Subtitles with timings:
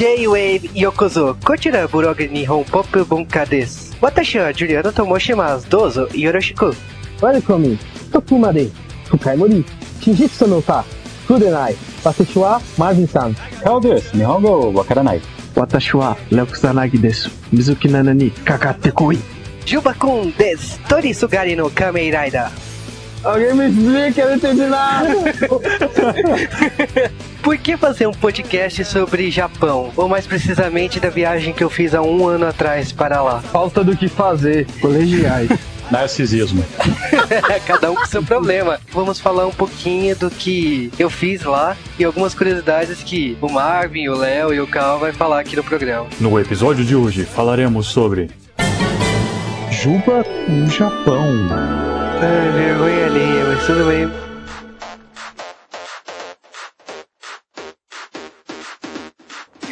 [0.00, 3.94] J-WAVE ようぞこちらブログ日本ポップ文化です。
[4.00, 5.68] 私はジュリアナと申します。
[5.68, 6.72] どうぞよろしく。
[7.18, 7.76] Welcome.
[8.10, 8.70] そこまで
[9.10, 9.62] 深森。
[10.00, 10.86] 真実の他
[11.28, 11.76] そうでない。
[12.02, 13.34] 私はマーヴィンさん。
[13.62, 14.16] 顔です。
[14.16, 15.20] 日本語わからない。
[15.54, 17.28] 私はラクサナギです。
[17.52, 19.18] 水木奈々にかかってこい。
[19.66, 20.80] ジュバ君です。
[20.88, 22.69] トリスガリの仮面ライダー。
[23.22, 25.10] Alguém me explica, eu não entendi nada.
[27.42, 29.92] Por que fazer um podcast sobre Japão?
[29.96, 33.40] Ou mais precisamente da viagem que eu fiz há um ano atrás para lá?
[33.40, 34.66] Falta do que fazer.
[34.80, 35.50] Colegiais.
[35.90, 36.64] Narcisismo.
[37.66, 38.78] Cada um com seu problema.
[38.92, 44.08] Vamos falar um pouquinho do que eu fiz lá e algumas curiosidades que o Marvin,
[44.08, 46.06] o Léo e o Cal vai falar aqui no programa.
[46.20, 48.30] No episódio de hoje falaremos sobre
[49.70, 51.89] Juba no Japão.
[52.22, 54.29] Ai, vergonha alheia, mas tudo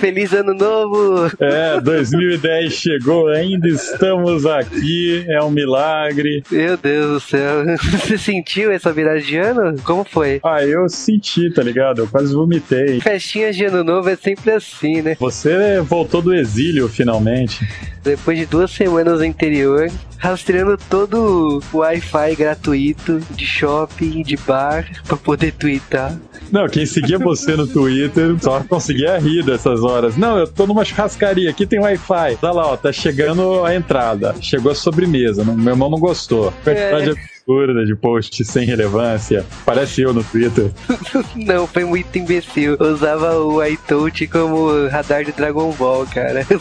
[0.01, 1.31] Feliz ano novo!
[1.41, 6.43] É, 2010 chegou, ainda estamos aqui, é um milagre.
[6.51, 7.65] Meu Deus do céu.
[7.77, 9.75] Você sentiu essa virada de ano?
[9.83, 10.41] Como foi?
[10.45, 12.03] Ah, eu senti, tá ligado?
[12.03, 13.01] Eu quase vomitei.
[13.01, 15.17] Festinhas de ano novo é sempre assim, né?
[15.19, 17.67] Você voltou do exílio finalmente.
[18.03, 24.89] Depois de duas semanas no interior, rastreando todo o Wi-Fi gratuito de shopping, de bar,
[25.07, 26.17] pra poder twittar.
[26.51, 30.17] Não, quem seguia você no Twitter só conseguia rir dessas horas.
[30.17, 32.37] Não, eu tô numa churrascaria, aqui tem Wi-Fi.
[32.41, 34.35] Tá lá, ó, tá chegando a entrada.
[34.41, 35.45] Chegou a sobremesa.
[35.45, 36.53] Não- Meu irmão não gostou.
[36.65, 39.45] Quantidade absurda de post sem relevância.
[39.65, 40.71] Parece eu no Twitter.
[41.35, 42.77] Não, foi muito imbecil.
[42.79, 46.47] Eu usava o iTouch como radar de Dragon Ball, cara.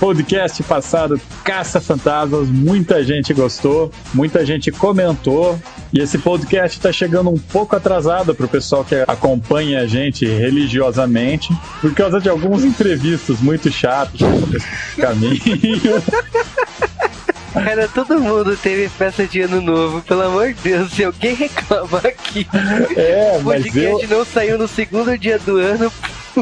[0.00, 5.56] Podcast passado, Caça Fantasmas, muita gente gostou, muita gente comentou.
[5.92, 11.54] E esse podcast tá chegando um pouco atrasado pro pessoal que acompanha a gente religiosamente,
[11.80, 15.40] por causa de alguns imprevistos muito chatos nesse caminho.
[17.52, 22.06] Cara, todo mundo teve festa de ano novo, pelo amor de Deus, se alguém reclamar
[22.06, 22.46] aqui.
[22.96, 25.92] É, o mas eu, podcast não saiu no segundo dia do ano.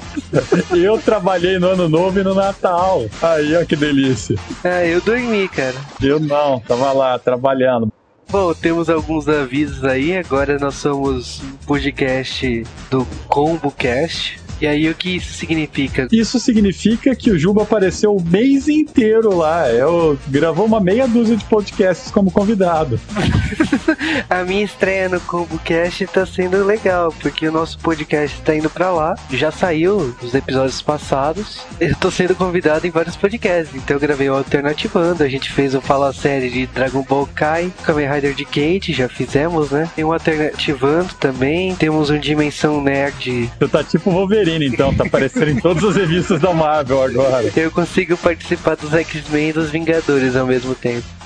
[0.70, 3.06] eu trabalhei no Ano Novo e no Natal.
[3.20, 4.36] Aí, ó que delícia.
[4.62, 5.74] Ah, eu dormi, cara.
[6.00, 7.92] Eu não, tava lá trabalhando.
[8.30, 10.16] Bom, temos alguns avisos aí.
[10.16, 14.39] Agora nós somos um podcast do ComboCast.
[14.60, 16.08] E aí o que isso significa?
[16.12, 19.70] Isso significa que o Juba apareceu o mês inteiro lá.
[19.70, 23.00] Eu gravou uma meia dúzia de podcasts como convidado.
[24.28, 28.90] A minha estreia no ComboCast tá sendo legal, porque o nosso podcast tá indo pra
[28.92, 29.14] lá.
[29.30, 31.60] Já saiu os episódios passados.
[31.80, 33.74] Eu tô sendo convidado em vários podcasts.
[33.74, 37.72] Então eu gravei o Alternativando, a gente fez o Fala Série de Dragon Ball Kai,
[37.82, 39.88] Kamen Rider de Kate, já fizemos, né?
[39.94, 41.74] Tem um Alternativando também.
[41.76, 43.50] Temos um Dimensão Nerd.
[43.58, 47.50] Você tá tipo Wolverine, então, tá aparecendo em todas as revistas da Marvel agora.
[47.56, 51.19] Eu consigo participar dos X-Men e dos Vingadores ao mesmo tempo.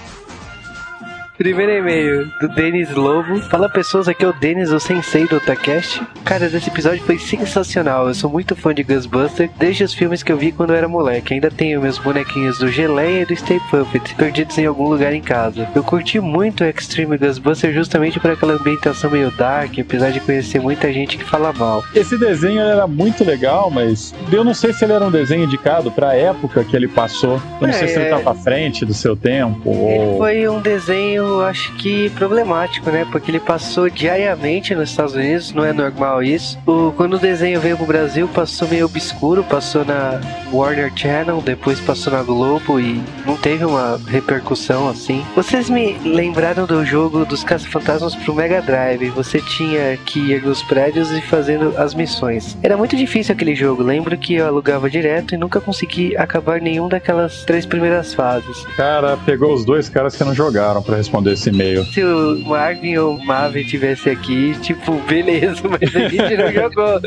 [1.36, 3.40] Primeiro e-mail do Denis Lobo.
[3.50, 6.00] Fala pessoas, aqui é o Denis, o sensei do Otacast.
[6.24, 8.06] Cara, esse episódio foi sensacional.
[8.06, 10.86] Eu sou muito fã de Ghostbusters desde os filmes que eu vi quando eu era
[10.86, 11.34] moleque.
[11.34, 15.20] Ainda tenho meus bonequinhos do Geleia e do Stay Puppet perdidos em algum lugar em
[15.20, 15.68] casa.
[15.74, 20.60] Eu curti muito o Extreme Ghostbusters justamente por aquela ambientação meio dark, apesar de conhecer
[20.60, 21.82] muita gente que fala mal.
[21.96, 25.90] Esse desenho era muito legal, mas eu não sei se ele era um desenho indicado
[25.90, 27.42] pra época que ele passou.
[27.60, 28.10] Eu não sei se ele É.
[28.10, 29.68] tava à frente do seu tempo.
[29.68, 30.18] Ele Ou...
[30.18, 33.06] foi um desenho, acho que problemático, né?
[33.10, 36.58] Porque ele passou diariamente nos Estados Unidos, não é normal isso.
[36.66, 40.20] O, quando o desenho veio pro Brasil, passou meio obscuro, passou na
[40.52, 45.24] Warner Channel, depois passou na Globo e não teve uma repercussão assim.
[45.34, 49.10] Vocês me lembraram do jogo dos Caça-Fantasmas pro Mega Drive.
[49.10, 52.56] Você tinha que ir nos prédios e fazendo as missões.
[52.62, 53.82] Era muito difícil aquele jogo.
[53.82, 58.64] Lembro que eu alugava direto e nunca consegui acabar nenhum daquelas três primeiras fases.
[58.76, 61.84] Cara, pegou os dois caras que não jogaram pra responder esse e-mail.
[61.86, 67.00] Se o Marvin ou o Maven tivesse aqui, tipo, beleza, mas a gente não jogou.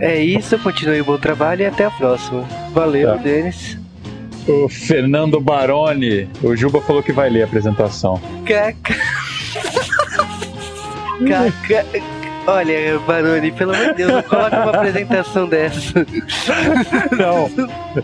[0.00, 2.42] É isso, continue o bom trabalho e até a próxima.
[2.72, 3.16] Valeu, Tá.
[3.16, 3.78] Denis.
[4.46, 6.28] O Fernando Baroni.
[6.42, 8.20] O Juba falou que vai ler a apresentação.
[8.44, 8.94] Caca.
[11.26, 11.86] Caca.
[12.46, 16.04] Olha, Baroni, pelo amor de Deus, não coloca uma apresentação dessa.
[17.16, 17.50] Não,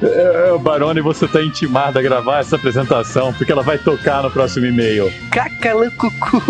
[0.03, 4.67] É, Baroni, você tá intimado a gravar essa apresentação, porque ela vai tocar no próximo
[4.67, 5.13] e-mail.
[5.31, 6.43] Caca, cucu.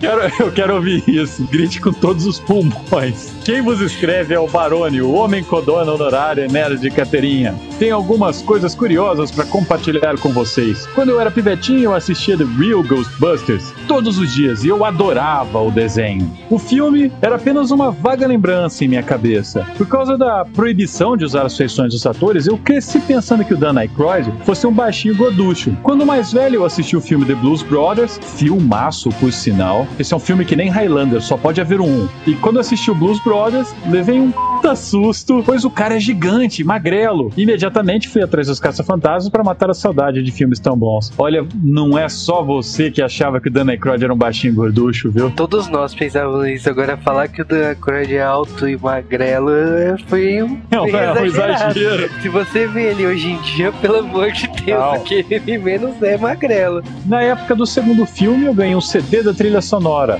[0.00, 1.44] Quero, eu quero ouvir isso.
[1.50, 3.32] Grite com todos os pulmões.
[3.44, 7.54] Quem vos escreve é o Barone, o homem codona honorário nerd de Caterinha.
[7.78, 10.86] Tem algumas coisas curiosas para compartilhar com vocês.
[10.94, 15.60] Quando eu era pivetinho, eu assistia The Real Ghostbusters todos os dias e eu adorava
[15.60, 16.30] o desenho.
[16.50, 19.66] O filme era apenas uma vaga lembrança em minha cabeça.
[19.76, 23.56] Por causa da proibição de usar as feições dos atores, eu cresci pensando que o
[23.56, 25.76] Dan Aykroyd fosse um baixinho gorducho.
[25.82, 29.87] Quando mais velho, eu assisti o filme The Blues Brothers, filmaço por sinal.
[29.98, 32.08] Esse é um filme que nem Highlander, só pode haver um.
[32.26, 36.00] E quando eu assisti o Blues Brothers, levei um puta susto, pois o cara é
[36.00, 37.32] gigante, magrelo.
[37.36, 41.12] Imediatamente fui atrás dos caça-fantasmas para matar a saudade de filmes tão bons.
[41.16, 45.10] Olha, não é só você que achava que o Dan Aykroyd era um baixinho gorducho,
[45.10, 45.30] viu?
[45.30, 46.68] Todos nós pensávamos isso.
[46.68, 50.88] Agora, falar que o Dan Aykroyd é alto e magrelo é, foi um, É um,
[50.88, 52.10] é um exagero.
[52.20, 54.96] Se você vê ele hoje em dia, pelo amor de Deus, Não.
[54.96, 56.82] o que ele menos é magrelo.
[57.06, 59.77] Na época do segundo filme, eu ganhei um CD da trilha sonora.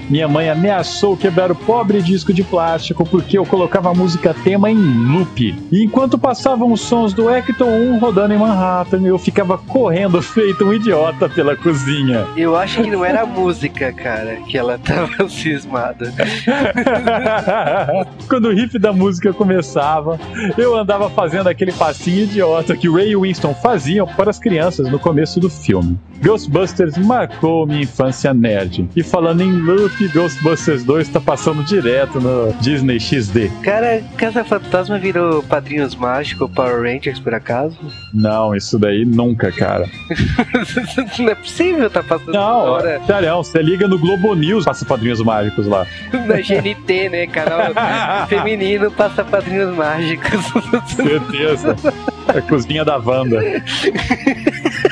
[0.08, 4.70] Minha mãe ameaçou quebrar o pobre disco de plástico porque eu colocava a música tema
[4.70, 5.54] em loop.
[5.70, 10.64] E enquanto passavam os sons do Hector 1 rodando em Manhattan, eu ficava correndo feito
[10.64, 12.26] um idiota pela cozinha.
[12.36, 16.12] Eu acho que não era a música, cara, que ela tava cismada.
[18.28, 20.18] Quando o riff da música começava,
[20.56, 24.90] eu andava fazendo aquele passinho idiota que o Ray e Winston faziam para as crianças
[24.90, 25.98] no começo do filme.
[26.22, 28.88] Ghostbusters marcou minha infância nerd.
[28.94, 33.50] E falando em loop, Ghostbusters 2 tá passando direto no Disney XD.
[33.62, 37.78] Cara, Casa Fantasma virou Padrinhos Mágicos Power Rangers, por acaso?
[38.12, 39.88] Não, isso daí nunca, cara.
[41.18, 45.20] não é possível tá passando Não, agora sério, você liga no Globo News, passa padrinhos
[45.20, 45.86] mágicos lá.
[46.12, 47.26] na GNT, né?
[47.26, 47.72] Canal
[48.28, 50.44] feminino passa Padrinhos Mágicos.
[50.94, 51.76] Certeza.
[52.34, 53.40] É a cozinha da Wanda.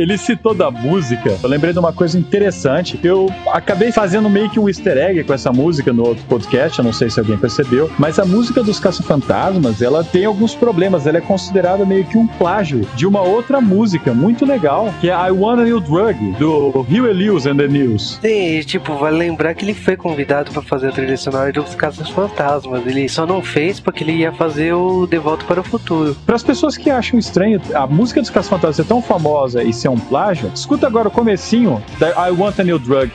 [0.00, 1.36] Ele citou da música.
[1.42, 2.98] Eu lembrei de uma coisa interessante.
[3.04, 6.78] Eu acabei fazendo meio que um easter egg com essa música no outro podcast.
[6.78, 7.90] Eu não sei se alguém percebeu.
[7.98, 11.06] Mas a música dos Caça-Fantasmas, ela tem alguns problemas.
[11.06, 15.12] Ela é considerada meio que um plágio de uma outra música muito legal, que é
[15.12, 18.18] I Want a New Drug, do Huey Lewis and the News.
[18.22, 21.74] Sim, e, tipo, vale lembrar que ele foi convidado pra fazer a trilha sonora dos
[21.74, 22.86] Caças Fantasmas.
[22.86, 26.16] Ele só não fez porque ele ia fazer o De Volta para o Futuro.
[26.24, 29.89] Para as pessoas que acham estranho a música dos Caça-Fantasmas ser tão famosa e ser
[29.90, 33.12] um plágio, escuta agora o comecinho da I Want a New Drug.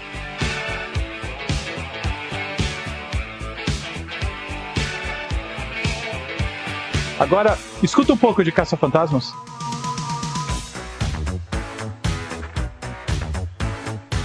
[7.17, 9.33] Agora, escuta um pouco de Caça-Fantasmas.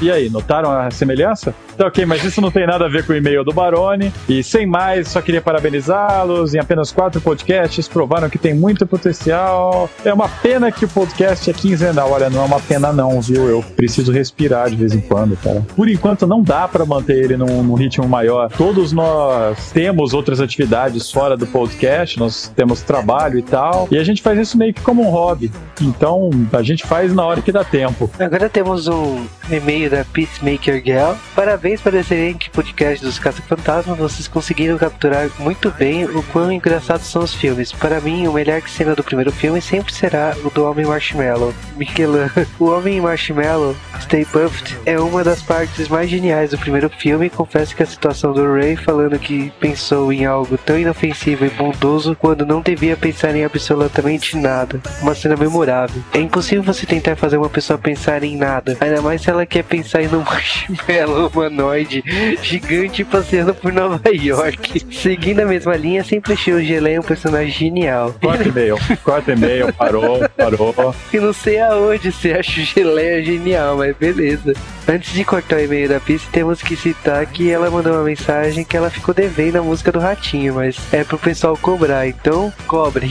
[0.00, 1.54] E aí, notaram a semelhança?
[1.76, 4.12] Tá ok, mas isso não tem nada a ver com o e-mail do Barone.
[4.28, 6.54] E sem mais, só queria parabenizá-los.
[6.54, 9.88] Em apenas quatro podcasts provaram que tem muito potencial.
[10.04, 12.10] É uma pena que o podcast é quinzenal.
[12.10, 13.46] Olha, não é uma pena não, viu?
[13.46, 15.64] Eu preciso respirar de vez em quando, cara.
[15.76, 18.50] Por enquanto não dá pra manter ele num, num ritmo maior.
[18.50, 23.86] Todos nós temos outras atividades fora do podcast, nós temos trabalho e tal.
[23.90, 25.50] E a gente faz isso meio que como um hobby.
[25.80, 28.10] Então, a gente faz na hora que dá tempo.
[28.18, 31.14] Agora temos um e-mail da Peacemaker Girl.
[31.34, 33.98] Parabéns para o excelente podcast dos Caça-Fantasmas.
[33.98, 37.72] Vocês conseguiram capturar muito bem o quão engraçados são os filmes.
[37.72, 41.52] Para mim, o melhor cena do primeiro filme sempre será o do Homem Marshmallow.
[41.76, 42.30] Michelin.
[42.58, 47.30] O Homem Marshmallow, Stay Puft, é uma das partes mais geniais do primeiro filme.
[47.30, 52.14] Confesso que a situação do Ray falando que pensou em algo tão inofensivo e bondoso
[52.14, 54.80] quando não devia pensar em absolutamente nada.
[55.00, 56.02] Uma cena memorável.
[56.12, 59.64] É impossível você tentar fazer uma pessoa pensar em nada, ainda mais se ela quer
[59.64, 62.02] pensar em um marshmallow humanoide
[62.42, 64.86] gigante passeando por Nova York.
[64.92, 68.14] Seguindo a mesma linha, sempre achei o Geleia um personagem genial.
[68.20, 70.94] Corta e-mail, corta e-mail, parou, parou.
[71.12, 74.54] E não sei aonde você acha o Geleia genial, mas beleza.
[74.88, 78.64] Antes de cortar o e-mail da pista, temos que citar que ela mandou uma mensagem
[78.64, 83.10] que ela ficou devendo a música do Ratinho, mas é pro pessoal cobrar, então cobrem.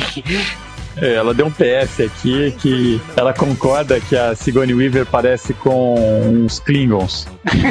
[1.01, 5.95] É, ela deu um PS aqui que ela concorda que a Sigourney Weaver parece com
[6.27, 7.27] uns Klingons.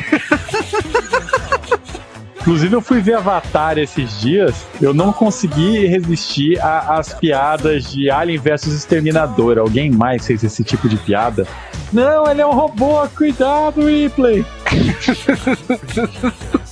[2.41, 8.39] Inclusive, eu fui ver Avatar esses dias, eu não consegui resistir às piadas de Alien
[8.39, 9.59] versus Exterminador.
[9.59, 11.47] Alguém mais fez esse tipo de piada?
[11.93, 14.47] Não, ele é um robô, cuidado, Ripley!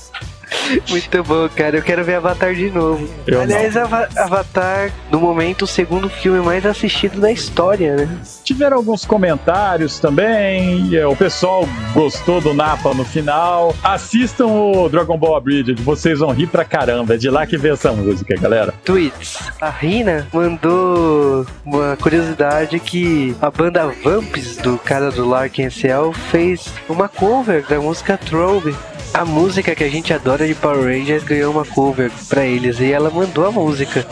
[0.89, 1.77] Muito bom, cara.
[1.77, 3.07] Eu quero ver Avatar de novo.
[3.25, 8.17] Eu Aliás, Ava- Avatar, no momento, o segundo filme mais assistido da história, né?
[8.43, 10.95] Tiveram alguns comentários também.
[10.95, 13.75] é, O pessoal gostou do Napa no final.
[13.83, 17.15] Assistam o Dragon Ball Abridged, vocês vão rir pra caramba.
[17.15, 18.73] É de lá que vem essa música, galera.
[18.83, 19.39] Tweets.
[19.61, 26.67] A Rina mandou uma curiosidade que a banda Vamps, do cara do Larkin SL, fez
[26.89, 28.75] uma cover da música Trove
[29.13, 32.91] A música que a gente adora de Power Rangers ganhou uma cover pra eles e
[32.91, 34.05] ela mandou a música.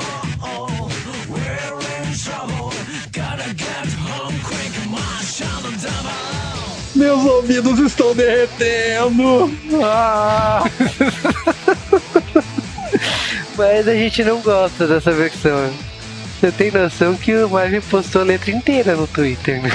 [6.95, 9.51] Meus ouvidos estão derretendo!
[9.83, 10.63] Ah!
[13.57, 15.71] Mas a gente não gosta dessa versão.
[16.39, 19.69] Você tem noção que o Marvin postou a letra inteira no Twitter, né?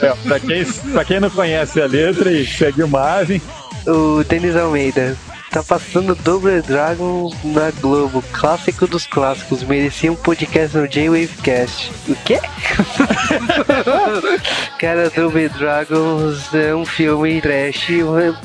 [0.00, 3.40] É, pra, quem, pra quem não conhece a letra e segue o Marvin,
[3.86, 5.18] O Denis Almeida.
[5.52, 9.62] Tá passando Double Dragon na Globo, clássico dos clássicos.
[9.62, 11.92] Merecia um podcast no J-Wavecast.
[12.08, 12.40] O quê?
[14.80, 17.88] Cara, Double Dragons é um filme trash,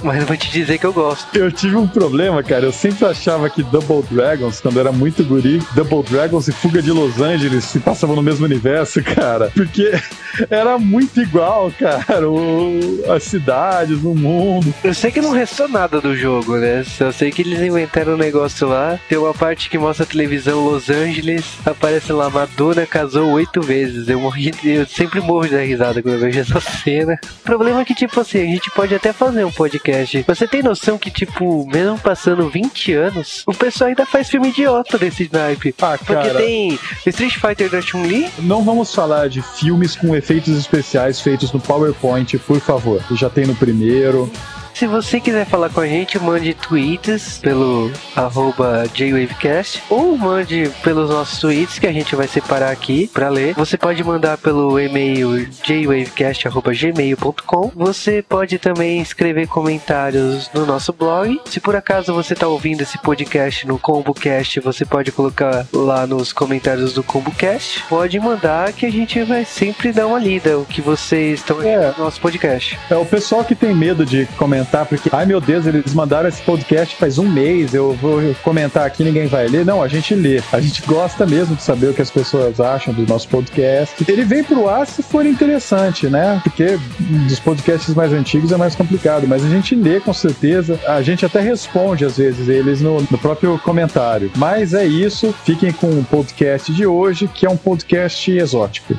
[0.03, 1.33] mas vou te dizer que eu gosto.
[1.37, 2.65] eu tive um problema, cara.
[2.65, 6.81] Eu sempre achava que Double Dragons, quando eu era muito guri, Double Dragons e Fuga
[6.81, 9.49] de Los Angeles se passavam no mesmo universo, cara.
[9.55, 9.93] Porque
[10.51, 12.29] era muito igual, cara.
[12.29, 14.73] O, as cidades, o mundo.
[14.83, 16.83] Eu sei que não restou nada do jogo, né?
[16.97, 18.99] Só sei que eles inventaram um negócio lá.
[19.07, 21.45] Tem uma parte que mostra a televisão Los Angeles.
[21.63, 24.09] Aparece lá, Madonna casou oito vezes.
[24.09, 27.19] Eu morri, eu sempre morro de dar risada quando eu vejo essa cena.
[27.23, 30.23] O problema é que, tipo assim, a gente pode até fazer um podcast.
[30.27, 34.97] Você tem noção que, tipo, mesmo passando 20 anos, o pessoal ainda faz filme idiota
[34.97, 35.75] desse naipe.
[35.79, 36.33] Ah, Porque cara.
[36.39, 41.59] tem Street Fighter da Chun-Li, Não vamos falar de filmes com efeitos especiais feitos no
[41.59, 43.03] PowerPoint, por favor.
[43.11, 44.31] Já tem no primeiro.
[44.77, 51.09] Se você quiser falar com a gente, mande tweets pelo arroba JWavecast ou mande pelos
[51.09, 53.55] nossos tweets que a gente vai separar aqui pra ler.
[53.55, 57.71] Você pode mandar pelo e-mail jwavecast.gmail.com.
[57.75, 61.41] Você pode também escrever comentários no nosso blog.
[61.45, 66.31] Se por acaso você está ouvindo esse podcast no ComboCast, você pode colocar lá nos
[66.31, 67.83] comentários do ComboCast.
[67.89, 71.91] Pode mandar que a gente vai sempre dar uma lida o que vocês estão É.
[71.97, 72.77] no nosso podcast.
[72.91, 76.41] É o pessoal que tem medo de comentar, porque, ai meu Deus, eles mandaram esse
[76.41, 79.65] podcast faz um mês, eu vou comentar aqui, ninguém vai ler.
[79.65, 80.41] Não, a gente lê.
[80.51, 84.05] A gente gosta mesmo de saber o que as pessoas acham do nosso podcast.
[84.07, 86.39] Ele vem pro ar se for interessante, né?
[86.43, 90.79] Porque dos podcasts mais antigos é mais complicado, mas a gente lê com certeza.
[90.87, 94.31] A gente até responde às vezes eles no, no próprio comentário.
[94.35, 98.95] Mas é isso, fiquem com o podcast de hoje, que é um podcast exótico.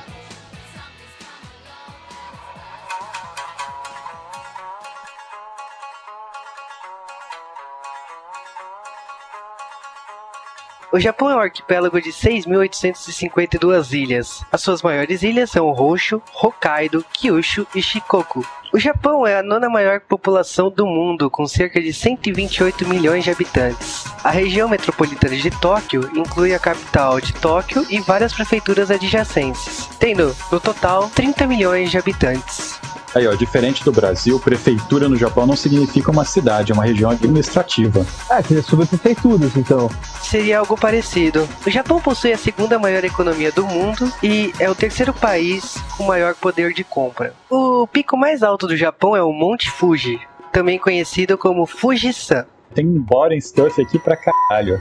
[10.90, 14.42] O Japão é um arquipélago de 6.852 ilhas.
[14.50, 18.42] As suas maiores ilhas são Honshu, Hokkaido, Kyushu e Shikoku.
[18.73, 23.30] O Japão é a nona maior população do mundo, com cerca de 128 milhões de
[23.30, 24.04] habitantes.
[24.25, 30.35] A região metropolitana de Tóquio inclui a capital de Tóquio e várias prefeituras adjacentes, tendo,
[30.50, 32.80] no total, 30 milhões de habitantes.
[33.14, 37.10] Aí, ó, diferente do Brasil, prefeitura no Japão não significa uma cidade, é uma região
[37.10, 38.06] administrativa.
[38.30, 39.90] Ah, que é sobre prefeituras, então.
[40.22, 41.48] Seria algo parecido.
[41.66, 46.04] O Japão possui a segunda maior economia do mundo e é o terceiro país com
[46.04, 47.34] maior poder de compra.
[47.50, 50.20] O pico mais alto do Japão é o Monte Fuji,
[50.52, 52.46] também conhecido como Fujisan.
[52.74, 54.80] Tem um boring stuff aqui pra caralho.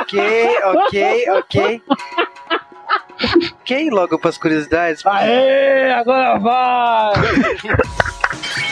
[0.00, 0.20] Ok,
[0.64, 1.82] ok, ok.
[3.60, 5.04] Ok, logo para as curiosidades.
[5.06, 7.12] Aê, agora vai!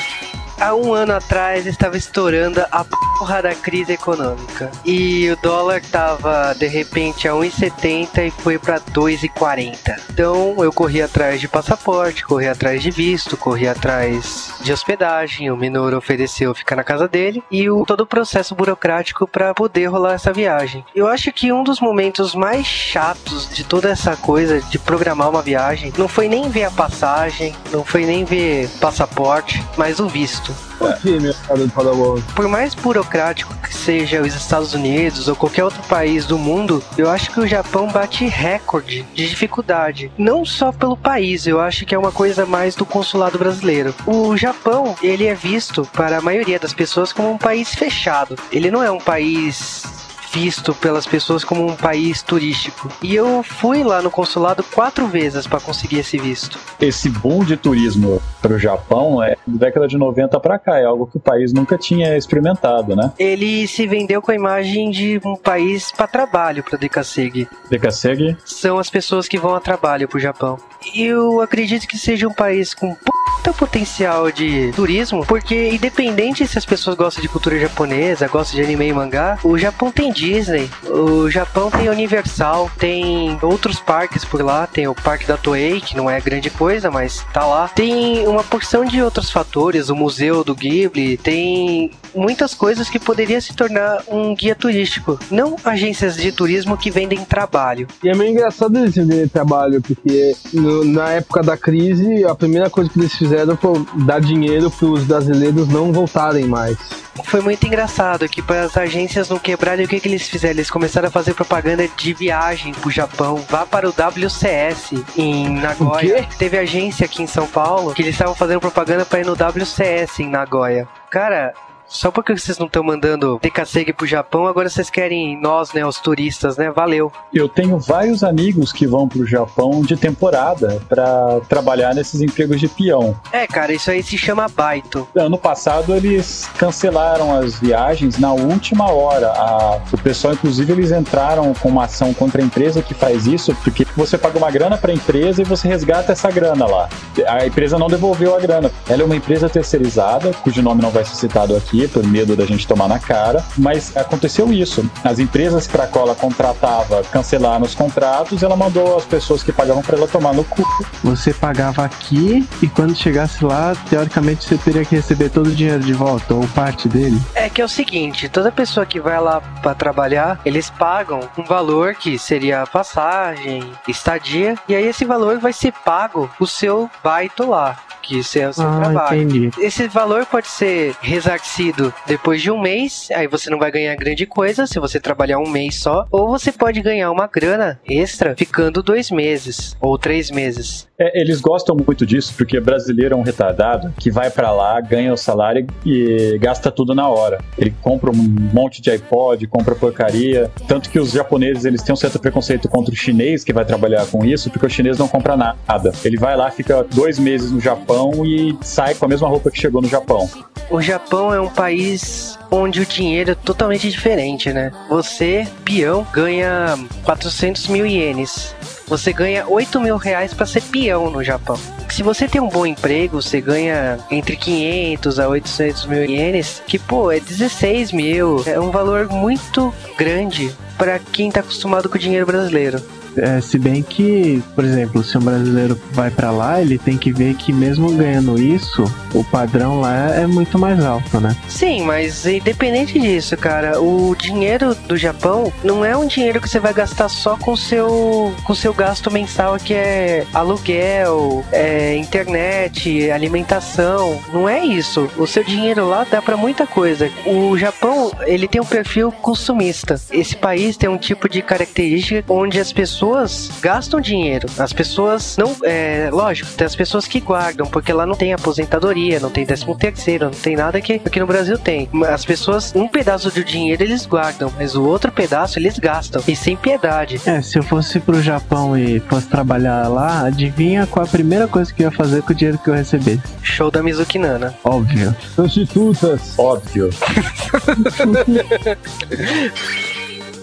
[0.60, 4.72] Há um ano atrás estava estourando a porra da crise econômica.
[4.84, 10.00] E o dólar tava de repente a 1,70 e foi para 2,40.
[10.10, 15.48] Então eu corri atrás de passaporte, corri atrás de visto, corri atrás de hospedagem.
[15.48, 19.86] O Minoro ofereceu ficar na casa dele e o, todo o processo burocrático para poder
[19.86, 20.84] rolar essa viagem.
[20.92, 25.42] Eu acho que um dos momentos mais chatos de toda essa coisa de programar uma
[25.42, 30.47] viagem não foi nem ver a passagem, não foi nem ver passaporte, mas o visto.
[30.80, 32.20] Aqui, meu caro Padawan.
[32.34, 37.10] Por mais burocrático que seja os Estados Unidos ou qualquer outro país do mundo, eu
[37.10, 40.10] acho que o Japão bate recorde de dificuldade.
[40.16, 43.94] Não só pelo país, eu acho que é uma coisa mais do consulado brasileiro.
[44.06, 48.36] O Japão, ele é visto para a maioria das pessoas como um país fechado.
[48.52, 49.97] Ele não é um país
[50.32, 52.90] visto pelas pessoas como um país turístico.
[53.02, 56.58] E eu fui lá no consulado quatro vezes para conseguir esse visto.
[56.80, 60.84] Esse boom de turismo para o Japão é da década de 90 para cá, é
[60.84, 63.12] algo que o país nunca tinha experimentado, né?
[63.18, 67.48] Ele se vendeu com a imagem de um país para trabalho para Dekasegi.
[67.70, 70.58] Dekasegi, são as pessoas que vão a trabalho pro Japão.
[70.94, 76.58] E eu acredito que seja um país com puta potencial de turismo, porque independente se
[76.58, 80.68] as pessoas gostam de cultura japonesa, gostam de anime e mangá, o Japão tem Disney,
[80.84, 85.96] o Japão tem Universal, tem outros parques por lá, tem o Parque da Toei, que
[85.96, 87.68] não é grande coisa, mas tá lá.
[87.68, 93.40] Tem uma porção de outros fatores, o Museu do Ghibli, tem muitas coisas que poderia
[93.40, 97.86] se tornar um guia turístico, não agências de turismo que vendem trabalho.
[98.02, 102.68] E é meio engraçado eles venderem trabalho, porque no- na época da crise, a primeira
[102.68, 106.76] coisa que eles fizeram foi dar dinheiro para os brasileiros não voltarem mais.
[107.24, 110.54] Foi muito engraçado que para as agências não quebrarem, o que, que eles fizeram?
[110.54, 113.36] Eles começaram a fazer propaganda de viagem pro Japão.
[113.48, 116.22] Vá para o WCS em Nagoya.
[116.22, 116.28] quê?
[116.38, 120.20] Teve agência aqui em São Paulo que eles estavam fazendo propaganda para ir no WCS
[120.20, 120.88] em Nagoya.
[121.10, 121.54] Cara,
[121.88, 125.98] só porque vocês não estão mandando Tekasegi pro Japão, agora vocês querem nós, né, os
[125.98, 126.70] turistas, né?
[126.70, 127.10] Valeu.
[127.32, 132.68] Eu tenho vários amigos que vão pro Japão de temporada para trabalhar nesses empregos de
[132.68, 133.16] peão.
[133.32, 135.06] É, cara, isso aí se chama baito.
[135.16, 139.28] Ano passado eles cancelaram as viagens na última hora.
[139.30, 143.54] A- o pessoal, inclusive, eles entraram com uma ação contra a empresa que faz isso,
[143.64, 146.88] porque você paga uma grana para a empresa e você resgata essa grana lá.
[147.26, 148.70] A empresa não devolveu a grana.
[148.88, 152.46] Ela é uma empresa terceirizada, cujo nome não vai ser citado aqui, por medo da
[152.46, 153.44] gente tomar na cara.
[153.56, 154.88] Mas aconteceu isso.
[155.04, 159.52] As empresas para a qual ela contratava cancelaram os contratos, ela mandou as pessoas que
[159.52, 160.66] pagavam para ela tomar no cu.
[161.04, 165.80] Você pagava aqui e quando chegasse lá, teoricamente você teria que receber todo o dinheiro
[165.80, 167.20] de volta, ou parte dele.
[167.34, 171.44] É que é o seguinte, toda pessoa que vai lá pra trabalhar, eles pagam um
[171.44, 176.90] valor que seria a passagem, estadia, e aí esse valor vai ser pago o seu
[177.02, 177.76] baito lá,
[178.08, 179.22] que isso é o seu ah, trabalho.
[179.22, 179.50] entendi.
[179.58, 184.24] Esse valor pode ser ressarcido depois de um mês, aí você não vai ganhar grande
[184.24, 188.82] coisa se você trabalhar um mês só, ou você pode ganhar uma grana extra ficando
[188.82, 190.88] dois meses ou três meses.
[190.98, 195.12] É, eles gostam muito disso porque brasileiro é um retardado que vai pra lá, ganha
[195.12, 197.38] o salário e gasta tudo na hora.
[197.56, 198.14] Ele compra um
[198.52, 200.50] monte de iPod, compra porcaria.
[200.66, 204.06] Tanto que os japoneses eles têm um certo preconceito contra o chinês que vai trabalhar
[204.06, 205.92] com isso, porque o chinês não compra nada.
[206.04, 209.58] Ele vai lá, fica dois meses no Japão e sai com a mesma roupa que
[209.58, 210.28] chegou no Japão.
[210.70, 214.70] O Japão é um país onde o dinheiro é totalmente diferente, né?
[214.90, 218.54] Você, peão, ganha 400 mil ienes.
[218.86, 221.58] Você ganha 8 mil reais pra ser peão no Japão.
[221.88, 226.78] Se você tem um bom emprego, você ganha entre 500 a 800 mil ienes, que
[226.78, 228.42] pô, é 16 mil.
[228.46, 232.80] É um valor muito grande pra quem tá acostumado com o dinheiro brasileiro.
[233.16, 237.12] É, se bem que, por exemplo, se um brasileiro vai pra lá, ele tem que
[237.12, 241.36] ver que mesmo ganhando isso, o padrão lá é muito mais alto, né?
[241.48, 246.60] Sim, mas independente disso, cara, o dinheiro do Japão não é um dinheiro que você
[246.60, 254.20] vai gastar só com seu com seu gasto mensal que é aluguel, é, internet, alimentação.
[254.32, 255.10] Não é isso.
[255.16, 257.10] O seu dinheiro lá dá pra muita coisa.
[257.26, 260.00] O Japão, ele tem um perfil consumista.
[260.10, 264.48] Esse país tem um tipo de característica onde as pessoas gastam dinheiro.
[264.58, 269.20] As pessoas não, é, lógico, tem as pessoas que guardam, porque lá não tem aposentadoria,
[269.20, 271.88] não tem décimo terceiro, não tem nada que aqui no Brasil tem.
[272.08, 276.22] As pessoas, um pedaço do dinheiro eles guardam, mas o outro pedaço eles gastam.
[276.26, 277.20] E sem piedade.
[277.26, 281.72] É, se eu fosse pro Japão e fosse trabalhar lá, adivinha qual a primeira coisa
[281.72, 283.22] que eu ia fazer com o dinheiro que eu recebesse?
[283.42, 284.54] Show da Mizuki Nana.
[284.64, 285.14] Óbvio.
[285.34, 286.38] Prostitutas.
[286.38, 286.90] Óbvio.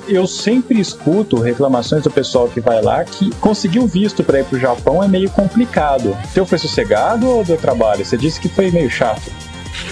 [0.07, 4.45] Eu sempre escuto reclamações do pessoal que vai lá que conseguir o visto para ir
[4.45, 6.15] pro Japão é meio complicado.
[6.33, 8.05] Teu foi sossegado ou deu trabalho?
[8.05, 9.31] Você disse que foi meio chato.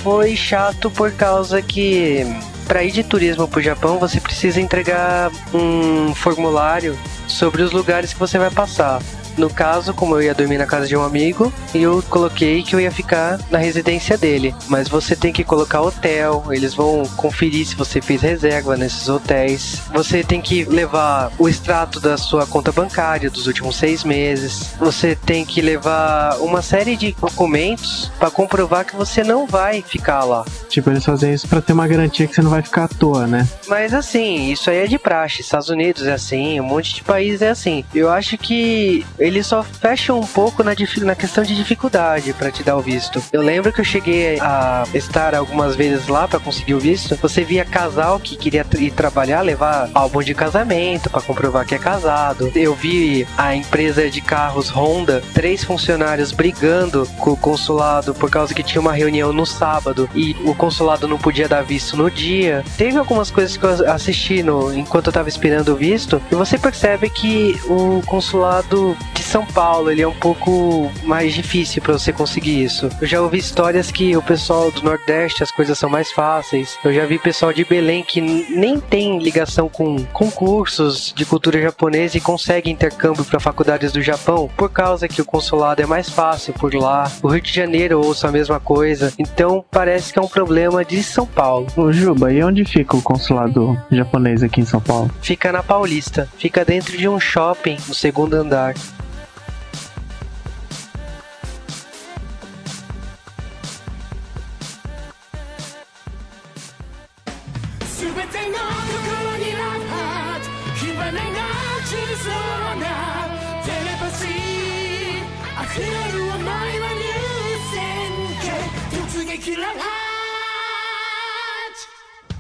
[0.04, 2.26] Foi chato por causa que
[2.68, 6.98] para ir de turismo pro Japão você precisa entregar um formulário
[7.28, 9.02] sobre os lugares que você vai passar.
[9.38, 12.80] No caso, como eu ia dormir na casa de um amigo, eu coloquei que eu
[12.80, 14.54] ia ficar na residência dele.
[14.68, 19.82] Mas você tem que colocar hotel, eles vão conferir se você fez reserva nesses hotéis.
[19.94, 24.74] Você tem que levar o extrato da sua conta bancária dos últimos seis meses.
[24.80, 30.24] Você tem que levar uma série de documentos para comprovar que você não vai ficar
[30.24, 30.46] lá.
[30.70, 33.28] Tipo, eles fazem isso pra ter uma garantia que você não vai ficar à toa,
[33.28, 33.48] né?
[33.68, 35.42] Mas assim, isso aí é de praxe.
[35.42, 37.84] Estados Unidos é assim, um monte de país é assim.
[37.94, 42.62] Eu acho que eles só fecham um pouco na, na questão de dificuldade pra te
[42.62, 43.24] dar o visto.
[43.32, 47.16] Eu lembro que eu cheguei a estar algumas vezes lá pra conseguir o visto.
[47.16, 51.80] Você via casal que queria ir trabalhar, levar álbum de casamento pra comprovar que é
[51.80, 52.52] casado.
[52.54, 58.54] Eu vi a empresa de carros Honda, três funcionários brigando com o consulado por causa
[58.54, 62.64] que tinha uma reunião no sábado e o consulado não podia dar visto no dia.
[62.78, 66.58] Teve algumas coisas que eu assisti no, enquanto eu tava esperando o visto e você
[66.58, 68.98] percebe que o consulado
[69.34, 72.88] São Paulo, ele é um pouco mais difícil para você conseguir isso.
[73.02, 76.78] Eu já ouvi histórias que o pessoal do Nordeste as coisas são mais fáceis.
[76.86, 82.16] Eu já vi pessoal de Belém que nem tem ligação com concursos de cultura japonesa
[82.16, 86.54] e consegue intercâmbio para faculdades do Japão por causa que o consulado é mais fácil
[86.54, 87.12] por lá.
[87.24, 89.12] O Rio de Janeiro ouça a mesma coisa.
[89.18, 91.66] Então parece que é um problema de São Paulo.
[91.76, 95.10] Ô Juba, e onde fica o consulado japonês aqui em São Paulo?
[95.24, 96.30] Fica na Paulista.
[96.38, 98.76] Fica dentro de um shopping no segundo andar.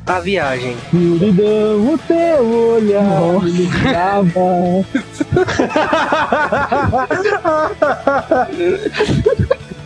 [0.05, 0.75] A viagem.
[0.93, 4.85] Escuridão, o teu olhar me.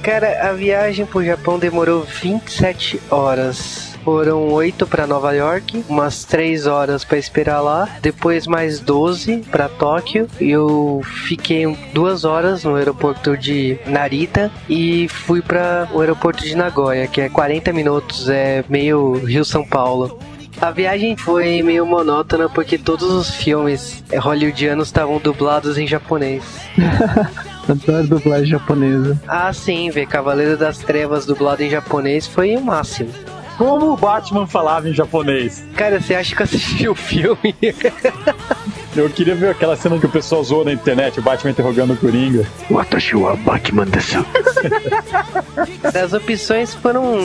[0.03, 3.87] Cara, a viagem pro Japão demorou 27 horas.
[4.08, 9.67] Foram 8 para Nova York, umas 3 horas para esperar lá, depois mais 12 para
[9.67, 10.30] Tóquio.
[10.39, 17.06] Eu fiquei duas horas no aeroporto de Narita e fui para o aeroporto de Nagoya,
[17.06, 20.17] que é 40 minutos, é meio Rio-São Paulo.
[20.62, 26.46] A viagem foi meio monótona porque todos os filmes hollywoodianos estavam dublados em japonês.
[27.67, 29.22] Adoro dublagem japonesa.
[29.28, 33.12] Ah, sim, ver Cavaleiro das Trevas dublado em japonês foi o máximo.
[33.58, 35.65] Como o Batman falava em japonês?
[35.76, 37.56] Cara, você acha que eu assisti o filme?
[38.97, 41.97] Eu queria ver aquela cena que o pessoal zoou na internet, o Batman interrogando o
[41.97, 42.45] Coringa.
[42.69, 44.25] Watashi wa Batman desu.
[45.83, 47.15] As opções foram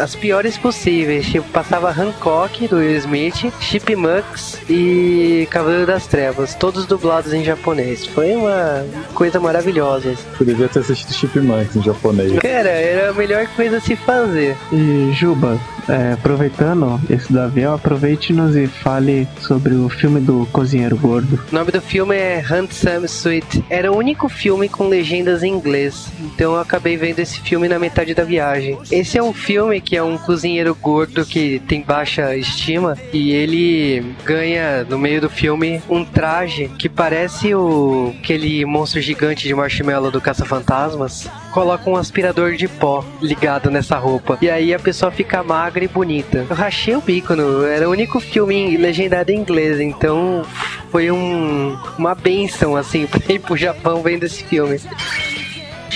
[0.00, 1.26] as piores possíveis.
[1.26, 8.06] Tipo, passava Hancock do Will Smith, Chipmunks e Cavaleiro das Trevas, todos dublados em japonês.
[8.06, 10.14] Foi uma coisa maravilhosa.
[10.38, 12.38] Eu devia ter assistido Chipmunks em japonês.
[12.38, 14.56] Cara, era a melhor coisa a se fazer.
[14.72, 20.96] E Juba, é, aproveitando esse do avião, aproveite-nos e fale sobre o filme do Cozinheiro
[20.96, 21.38] Gordo.
[21.50, 23.64] O nome do filme é Handsome Sweet.
[23.68, 27.78] Era o único filme com legendas em inglês, então eu acabei vendo esse filme na
[27.78, 28.78] metade da viagem.
[28.90, 34.14] Esse é um filme que é um cozinheiro gordo que tem baixa estima e ele
[34.24, 40.10] ganha no meio do filme um traje que parece o aquele monstro gigante de marshmallow
[40.10, 41.28] do Caça-Fantasmas.
[41.58, 44.38] Coloca um aspirador de pó ligado nessa roupa.
[44.40, 46.46] E aí a pessoa fica magra e bonita.
[46.48, 50.46] Eu rachei o bico, no, era o único filme legendado em inglês, então
[50.92, 54.80] foi um, uma benção, assim, pra ir pro Japão vendo esse filme.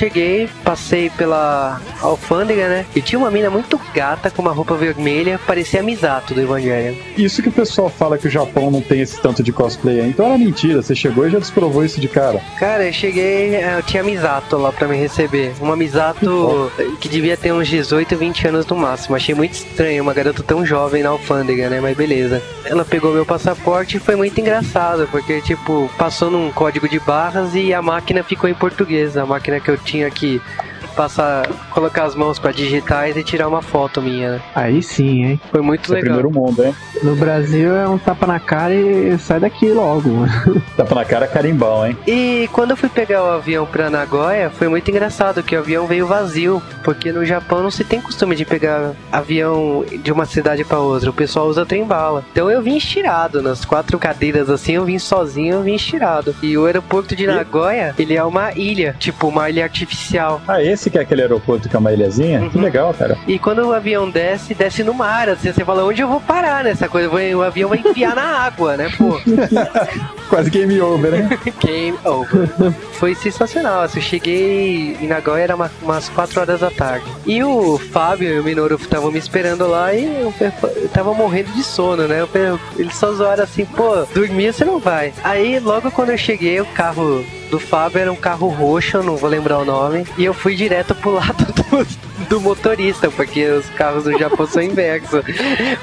[0.02, 2.84] Cheguei, passei pela alfândega, né?
[2.92, 6.96] E tinha uma mina muito gata com uma roupa vermelha, parecia a Misato do Evangelho.
[7.16, 10.00] Isso que o pessoal fala que o Japão não tem esse tanto de cosplay.
[10.00, 12.40] Então era mentira, você chegou e já desprovou isso de cara.
[12.58, 15.52] Cara, eu cheguei, eh, eu tinha Misato lá pra me receber.
[15.60, 19.14] Uma Misato que devia ter uns 18, 20 anos no máximo.
[19.14, 21.80] Achei muito estranho, uma garota tão jovem na alfândega, né?
[21.80, 22.42] Mas beleza.
[22.64, 27.54] Ela pegou meu passaporte e foi muito engraçado, porque, tipo, passou num código de barras
[27.54, 29.16] e a máquina ficou em português.
[29.16, 30.40] A máquina que eu tinha que
[30.92, 34.32] passar, colocar as mãos pra digitar e tirar uma foto minha.
[34.32, 34.40] né?
[34.54, 35.40] Aí sim, hein?
[35.50, 36.16] Foi muito Isso é legal.
[36.18, 36.74] primeiro mundo, hein?
[37.02, 40.10] No Brasil é um tapa na cara e sai daqui logo.
[40.76, 41.96] Tapa na cara carimbão, hein?
[42.06, 45.86] E quando eu fui pegar o avião pra Nagoya, foi muito engraçado que o avião
[45.86, 50.64] veio vazio, porque no Japão não se tem costume de pegar avião de uma cidade
[50.64, 52.24] pra outra, o pessoal usa trem bala.
[52.32, 56.34] Então eu vim estirado nas quatro cadeiras assim, eu vim sozinho, eu vim estirado.
[56.42, 60.40] E o aeroporto de Nagoya, ele é uma ilha, tipo uma ilha artificial.
[60.46, 62.48] Ah, esse que é aquele aeroporto que é uma ilhazinha?
[62.50, 62.64] Que Uhum.
[62.64, 63.16] legal, cara.
[63.26, 66.64] E quando o avião desce, desce no mar, assim, você fala, onde eu vou parar
[66.64, 67.10] nessa coisa?
[67.36, 69.18] O avião vai enfiar na água, né, pô?
[70.28, 71.38] Quase game over, né?
[71.64, 72.48] Game over.
[72.92, 73.82] Foi sensacional.
[73.82, 77.04] Assim, eu cheguei em Nagoya, era uma- umas 4 horas da tarde.
[77.26, 80.32] E o Fábio e o Minoru estavam me esperando lá e eu,
[80.76, 82.20] eu tava morrendo de sono, né?
[82.34, 85.12] Eu, eles só zoaram assim, pô, dormir você não vai.
[85.22, 89.14] Aí logo quando eu cheguei, o carro do Fábio era um carro roxo, eu não
[89.14, 91.86] vou lembrar o nome, e eu fui direto pro lado do,
[92.26, 95.22] do motorista, porque os carros do Japão são inversos.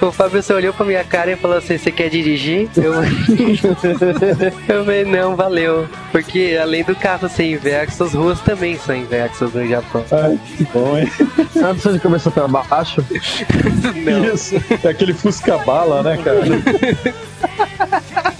[0.01, 2.67] O Fábio só olhou pra minha cara e falou assim: Você quer dirigir?
[2.75, 2.93] Eu,
[4.67, 5.87] eu falei: Não, valeu.
[6.11, 10.03] Porque além do carro ser inverso, as ruas também são inversas no Japão.
[10.11, 11.11] Ai, que bom, hein?
[11.55, 13.05] Uma pessoa de cabeça pra baixo.
[14.03, 14.33] Não.
[14.33, 14.55] Isso.
[14.83, 16.39] É aquele Fusca bala, né, cara?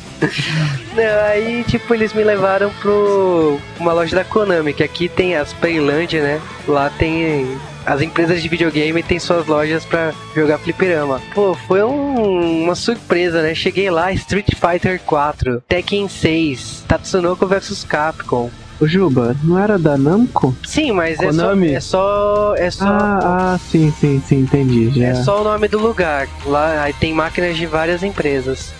[0.95, 5.53] Não, aí, tipo, eles me levaram pro uma loja da Konami, que aqui tem as
[5.53, 6.41] Playland, né?
[6.67, 11.21] Lá tem as empresas de videogame têm suas lojas pra jogar fliperama.
[11.33, 13.55] Pô, foi um- uma surpresa, né?
[13.55, 18.49] Cheguei lá, Street Fighter 4, Tekken 6, Tatsunoko vs Capcom.
[18.79, 20.55] O Juba, não era da Namco?
[20.65, 21.73] Sim, mas é só, Konami?
[21.73, 22.55] é só.
[22.57, 22.85] É só.
[22.85, 24.89] Ah, ah, sim, sim, sim, entendi.
[24.97, 25.07] Já.
[25.07, 26.27] É só o nome do lugar.
[26.45, 28.71] Lá aí tem máquinas de várias empresas.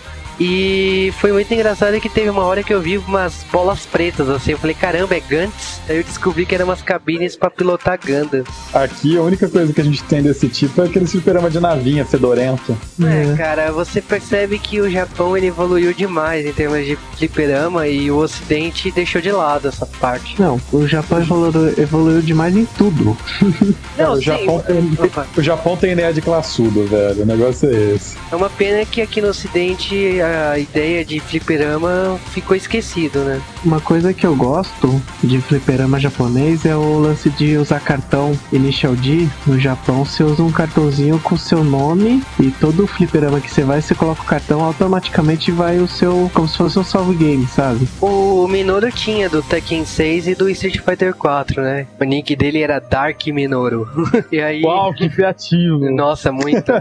[0.42, 4.52] E foi muito engraçado que teve uma hora que eu vi umas bolas pretas assim.
[4.52, 5.80] Eu falei, caramba, é Gantz?
[5.86, 8.42] Aí eu descobri que eram umas cabines pra pilotar Gundam.
[8.72, 12.06] Aqui a única coisa que a gente tem desse tipo é aquele fliperama de navinha
[12.06, 12.76] fedorento.
[13.02, 13.36] É, É.
[13.36, 18.16] cara, você percebe que o Japão ele evoluiu demais em termos de fliperama e o
[18.16, 20.40] Ocidente deixou de lado essa parte.
[20.40, 23.14] Não, o Japão evoluiu, evoluiu demais em tudo.
[23.98, 24.98] Não, o, sim, Japão tem,
[25.36, 27.22] o Japão tem nerd classudo, velho.
[27.22, 28.16] O negócio é esse.
[28.32, 33.40] É uma pena que aqui no Ocidente a ideia de fliperama ficou esquecido, né?
[33.64, 38.94] Uma coisa que eu gosto de fliperama japonês é o lance de usar cartão Initial
[38.96, 39.28] D.
[39.46, 43.62] No Japão, você usa um cartãozinho com o seu nome e todo fliperama que você
[43.62, 46.30] vai, você coloca o cartão, automaticamente vai o seu.
[46.32, 47.86] como se fosse um salve game, sabe?
[48.00, 51.86] O Minoru tinha do Tekken 6 e do Street Fighter 4, né?
[52.00, 53.88] O nick dele era Dark Minoru.
[54.32, 54.62] e aí.
[54.62, 55.90] Uau, que criativo.
[55.90, 56.72] Nossa, muito.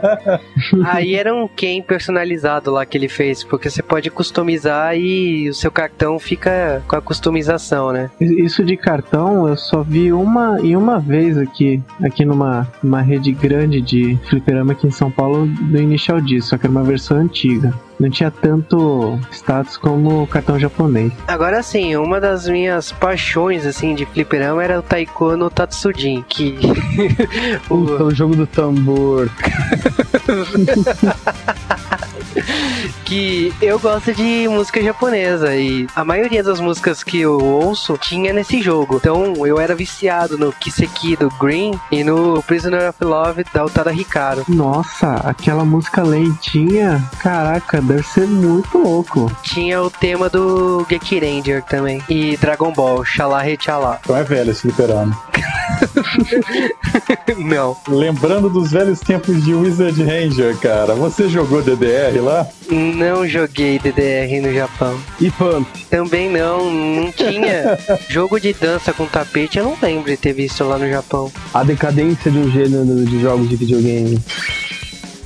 [0.84, 5.54] Aí era um Ken personalizado lá que ele fez, porque você pode customizar e o
[5.54, 8.10] seu cartão fica com a customização, né?
[8.20, 13.32] Isso de cartão eu só vi uma e uma vez aqui, aqui numa, numa rede
[13.32, 17.16] grande de fliperama aqui em São Paulo do Initial D, só que era uma versão
[17.16, 17.72] antiga.
[17.98, 21.12] Não tinha tanto status como o cartão japonês.
[21.28, 26.58] Agora sim, uma das minhas paixões assim de fliperama era o Taiko no Tatsujin, que
[27.68, 29.28] Puta, o jogo do tambor.
[33.04, 38.32] que eu gosto de música japonesa e a maioria das músicas que eu ouço tinha
[38.32, 38.96] nesse jogo.
[38.96, 43.92] Então eu era viciado no Kiseki do Green e no Prisoner of Love da Utada
[43.92, 44.44] Hikaru.
[44.48, 49.30] Nossa, aquela música lentinha, caraca, deve ser muito louco.
[49.42, 53.98] Tinha o tema do Geki Ranger também e Dragon Ball, Xalá Rechalá.
[54.02, 55.18] Então é velho esse fliperama.
[57.38, 60.94] Não, Lembrando dos velhos tempos de Wizard Ranger, cara.
[60.94, 62.46] Você jogou DDR lá?
[62.70, 64.98] não joguei DDR no Japão.
[65.20, 65.68] E Pump.
[65.88, 70.64] Também não, não tinha jogo de dança com tapete, eu não lembro de ter visto
[70.64, 71.30] lá no Japão.
[71.54, 74.18] A decadência de um gênero de jogos de videogame.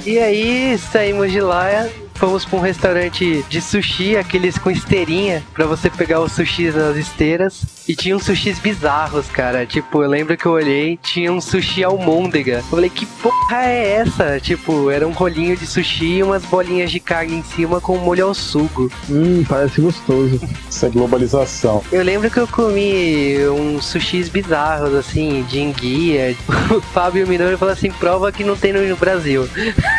[0.05, 5.67] E aí saímos de lá, fomos pra um restaurante de sushi, aqueles com esteirinha, pra
[5.67, 7.63] você pegar os sushis nas esteiras.
[7.87, 9.67] E tinha uns sushis bizarros, cara.
[9.67, 12.59] Tipo, eu lembro que eu olhei, tinha um sushi almôndega.
[12.59, 14.41] Eu falei, que porra é essa?
[14.41, 18.27] Tipo, era um rolinho de sushi e umas bolinhas de carne em cima com molho
[18.27, 18.91] ao sugo.
[19.11, 20.41] Hum, parece gostoso.
[20.83, 21.83] É globalização.
[21.91, 26.35] Eu lembro que eu comi uns sushis bizarros, assim, de enguia.
[26.75, 29.49] O Fábio Minoro falou assim, prova que não tem no Brasil.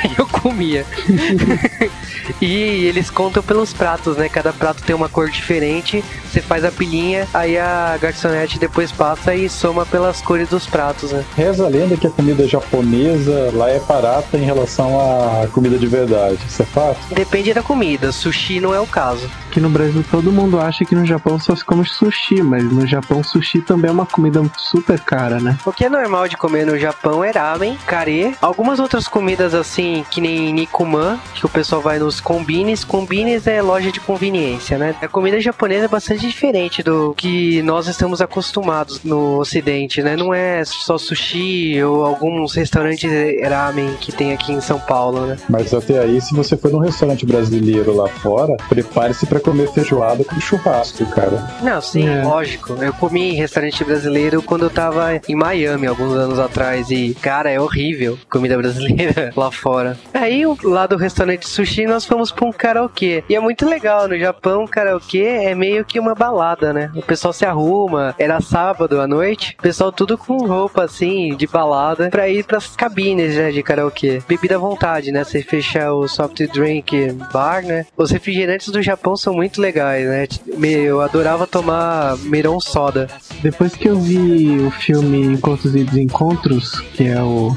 [0.06, 0.86] E eu comia.
[2.42, 4.30] E eles contam pelos pratos, né?
[4.30, 6.04] Cada prato tem uma cor diferente.
[6.30, 11.12] Você faz a pilhinha, aí a garçonete depois passa e soma pelas cores dos pratos,
[11.12, 11.24] né?
[11.36, 15.88] Reza a lenda que a comida japonesa lá é barata em relação à comida de
[15.88, 16.40] verdade.
[16.48, 16.98] Isso é fato?
[17.12, 18.12] Depende da comida.
[18.12, 19.30] Sushi não é o caso.
[19.50, 22.86] Aqui no Brasil todo mundo acha que no Japão só se come sushi, mas no
[22.86, 25.58] Japão sushi também é uma comida super cara, né?
[25.66, 30.06] O que é normal de comer no Japão é ramen, kare, algumas outras comidas assim,
[30.12, 32.84] que nem nikuman, que o pessoal vai nos combines.
[32.84, 34.96] Combines é loja de conveniência, né?
[35.02, 40.16] A comida japonesa é bastante diferente do que nós estamos acostumados no ocidente, né?
[40.16, 43.10] Não é só sushi ou alguns restaurantes
[43.48, 45.38] ramen que tem aqui em São Paulo, né?
[45.50, 50.24] Mas até aí, se você for num restaurante brasileiro lá fora, prepare-se pra comer feijoada
[50.24, 51.48] com churrasco, cara.
[51.62, 52.24] Não, sim, É.
[52.24, 52.74] lógico.
[52.82, 57.50] Eu comi em restaurante brasileiro quando eu tava em Miami alguns anos atrás e, cara,
[57.50, 59.98] é horrível comida brasileira lá fora.
[60.14, 63.24] Aí, lá do restaurante sushi, nós fomos pra um karaokê.
[63.30, 66.92] E é muito legal, no Japão, karaokê é meio que uma balada, né?
[66.96, 71.48] O pessoal se arruma, era sábado à noite, o pessoal tudo com roupa assim, de
[71.48, 74.22] balada, pra ir pras cabines, né, de karaokê.
[74.28, 75.24] Bebida à vontade, né?
[75.24, 77.86] Você fecha o soft drink bar, né?
[77.96, 80.28] Os refrigerantes do Japão são muito legais, né?
[80.64, 83.08] Eu adorava tomar Miron Soda.
[83.42, 87.56] Depois que eu vi o filme Encontros e Desencontros, que é o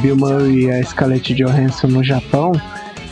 [0.00, 2.52] Bill Murray e a Scarlett Johansson no Japão,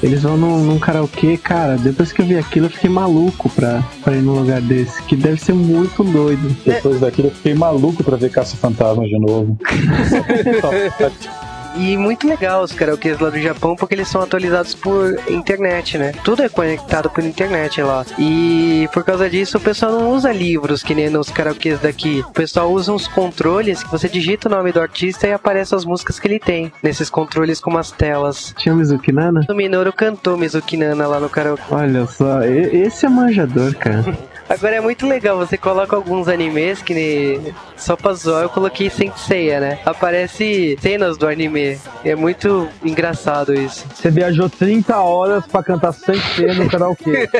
[0.03, 3.83] eles vão num, num karaokê, cara, depois que eu vi aquilo eu fiquei maluco pra,
[4.03, 6.57] pra ir num lugar desse, que deve ser muito doido.
[6.65, 9.59] Depois daquilo, eu fiquei maluco pra ver Caça-Fantasma de novo.
[11.79, 16.13] E muito legal os karaokês lá do Japão, porque eles são atualizados por internet, né?
[16.25, 18.05] Tudo é conectado por internet lá.
[18.19, 22.25] E por causa disso, o pessoal não usa livros que nem nos karaokês daqui.
[22.29, 25.85] O pessoal usa uns controles que você digita o nome do artista e aparece as
[25.85, 26.73] músicas que ele tem.
[26.83, 28.53] Nesses controles com umas telas.
[28.59, 29.47] Tinha Mizuki Nana?
[29.49, 31.63] O Minoru cantou Mizuki Nana lá no karaokê.
[31.71, 34.05] Olha só, esse é manjador, cara.
[34.49, 37.53] Agora é muito legal, você coloca alguns animes que ne...
[37.77, 39.79] só pra zoar eu coloquei Senseiya, né?
[39.85, 41.79] Aparece cenas do anime.
[42.05, 43.87] É muito engraçado isso.
[43.95, 47.29] Você viajou 30 horas pra cantar Sensei no karaokê.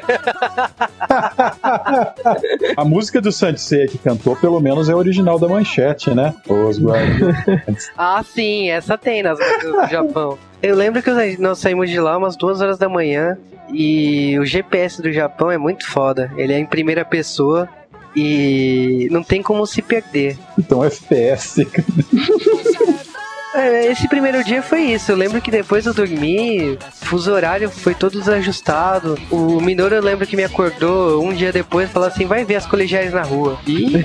[2.77, 6.35] A música do Sensei que cantou, pelo menos, é original da manchete, né?
[6.47, 7.91] Os guardas.
[7.97, 10.39] ah, sim, essa tem nas músicas do Japão.
[10.63, 13.39] Eu lembro que nós saímos de lá umas duas horas da manhã
[13.73, 16.33] e o GPS do Japão é muito foda.
[16.37, 17.69] Ele é em primeira pessoa
[18.17, 20.37] e não tem como se perder.
[20.59, 21.67] Então FPS.
[23.55, 25.11] É, esse primeiro dia foi isso.
[25.11, 29.19] Eu lembro que depois eu dormi, fuso horário foi todo desajustado.
[29.31, 32.57] O Minoru eu lembro que me acordou um dia depois e falou assim: vai ver
[32.57, 33.59] as colegiais na rua.
[33.67, 34.05] Ih!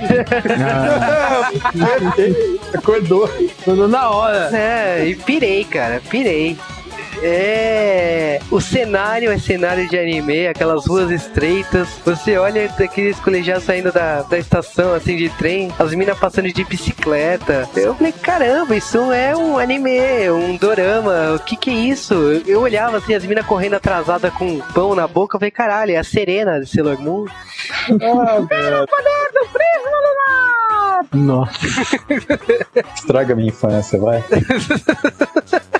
[0.64, 1.50] ah.
[2.74, 3.30] Acordou.
[3.60, 4.50] Acordou na hora.
[4.56, 6.56] É, e pirei, cara, pirei.
[7.22, 8.40] É.
[8.50, 11.88] O cenário é cenário de anime, aquelas ruas estreitas.
[12.04, 16.64] Você olha daqueles colegiados saindo da, da estação assim de trem, as minas passando de
[16.64, 17.68] bicicleta.
[17.76, 21.34] Eu falei, caramba, isso é um anime, um dorama.
[21.34, 22.14] O que que é isso?
[22.46, 25.36] Eu olhava assim, as minas correndo atrasada com pão na boca.
[25.36, 27.26] Eu falei, caralho, é a Serena de Sailor Moon.
[27.90, 28.86] Ah, poder
[29.32, 29.94] do prisma!
[31.12, 31.66] Nossa.
[32.94, 34.22] Estraga minha infância, vai.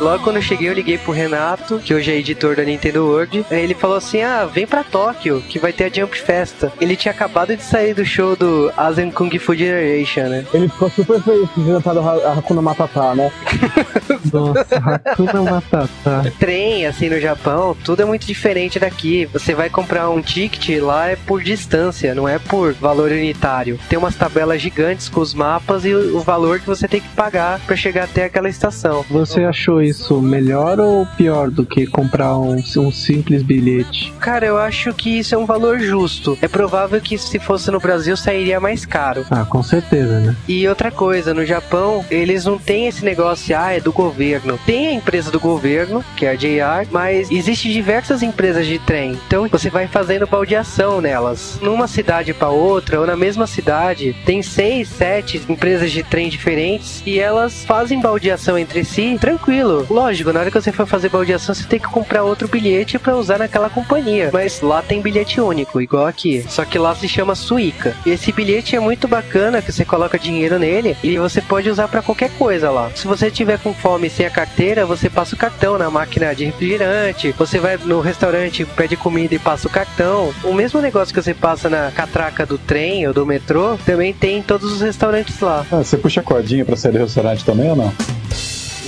[0.00, 3.46] Logo quando eu cheguei, eu liguei pro Renato, que hoje é editor da Nintendo World.
[3.50, 6.72] Aí ele falou assim: Ah, vem pra Tóquio, que vai ter a Jump Festa.
[6.80, 10.46] Ele tinha acabado de sair do show do Asian Kung Fu Generation, né?
[10.52, 13.32] Ele ficou super feliz de inventado a Hakuna Matata, né?
[14.32, 16.32] Nossa, Hakuna Matata.
[16.38, 19.26] Trem, assim, no Japão, tudo é muito diferente daqui.
[19.32, 23.78] Você vai comprar um ticket lá é por distância, não é por valor unitário.
[23.88, 27.60] Tem umas tabelas gigantes com os mapas e o valor que você tem que pagar
[27.60, 29.04] para chegar até aquela estação.
[29.10, 34.12] Você achou isso melhor ou pior do que comprar um, um simples bilhete?
[34.20, 36.36] Cara, eu acho que isso é um valor justo.
[36.40, 39.24] É provável que se fosse no Brasil sairia mais caro.
[39.30, 40.36] Ah, com certeza, né?
[40.48, 44.58] E outra coisa, no Japão, eles não têm esse negócio, ah, é do governo.
[44.64, 49.18] Tem a empresa do governo, que é a JR, mas existe diversas empresas de trem.
[49.26, 51.58] Então você vai fazendo baldeação nelas.
[51.60, 57.02] Numa cidade para outra, ou na mesma cidade, tem seis, sete empresas de trem diferentes
[57.04, 59.75] e elas fazem baldeação entre si tranquilo.
[59.88, 63.16] Lógico, na hora que você for fazer baldeação, você tem que comprar outro bilhete para
[63.16, 64.30] usar naquela companhia.
[64.32, 66.44] Mas lá tem bilhete único, igual aqui.
[66.48, 67.94] Só que lá se chama Suica.
[68.04, 71.88] E esse bilhete é muito bacana, que você coloca dinheiro nele e você pode usar
[71.88, 72.90] para qualquer coisa lá.
[72.94, 76.44] Se você tiver com fome sem a carteira, você passa o cartão na máquina de
[76.44, 77.32] refrigerante.
[77.32, 80.32] Você vai no restaurante, pede comida e passa o cartão.
[80.44, 84.38] O mesmo negócio que você passa na catraca do trem ou do metrô, também tem
[84.38, 85.66] em todos os restaurantes lá.
[85.70, 87.92] Ah, você puxa a cordinha pra sair do restaurante também ou não?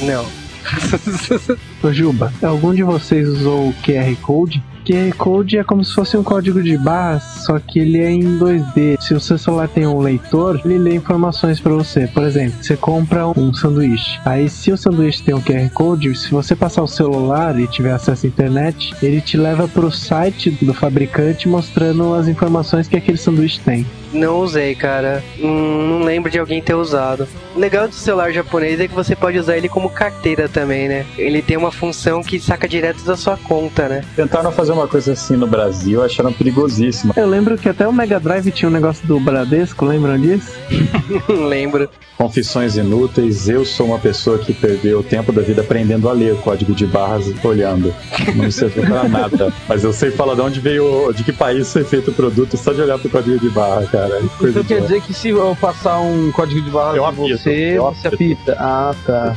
[0.02, 0.37] Não.
[1.82, 4.62] Ô Juba, algum de vocês usou o QR Code?
[4.88, 8.38] QR Code é como se fosse um código de barras, só que ele é em
[8.38, 8.98] 2D.
[8.98, 12.06] Se o seu celular tem um leitor, ele lê informações para você.
[12.06, 14.18] Por exemplo, você compra um sanduíche.
[14.24, 17.92] Aí, se o sanduíche tem um QR Code, se você passar o celular e tiver
[17.92, 22.96] acesso à internet, ele te leva para o site do fabricante mostrando as informações que
[22.96, 23.86] aquele sanduíche tem.
[24.12, 25.22] Não usei, cara.
[25.38, 27.28] Não lembro de alguém ter usado.
[27.54, 31.06] O legal do celular japonês é que você pode usar ele como carteira também, né?
[31.16, 34.04] Ele tem uma função que saca direto da sua conta, né?
[34.16, 37.12] Tentaram fazer uma coisa assim no Brasil, acharam perigosíssimo.
[37.16, 40.52] Eu lembro que até o Mega Drive tinha um negócio do Bradesco, lembram disso?
[41.28, 41.88] lembro.
[42.16, 46.32] Confissões inúteis, eu sou uma pessoa que perdeu o tempo da vida aprendendo a ler
[46.32, 47.94] o código de barras olhando.
[48.34, 49.52] Não serviu pra nada.
[49.68, 52.72] Mas eu sei falar de onde veio, de que país foi feito o produto só
[52.72, 54.20] de olhar pro código de barra, cara cara.
[54.40, 57.84] Então quer dizer que se eu passar um código de barra eu de você, eu
[57.84, 58.56] você apita?
[58.58, 59.36] Ah, tá.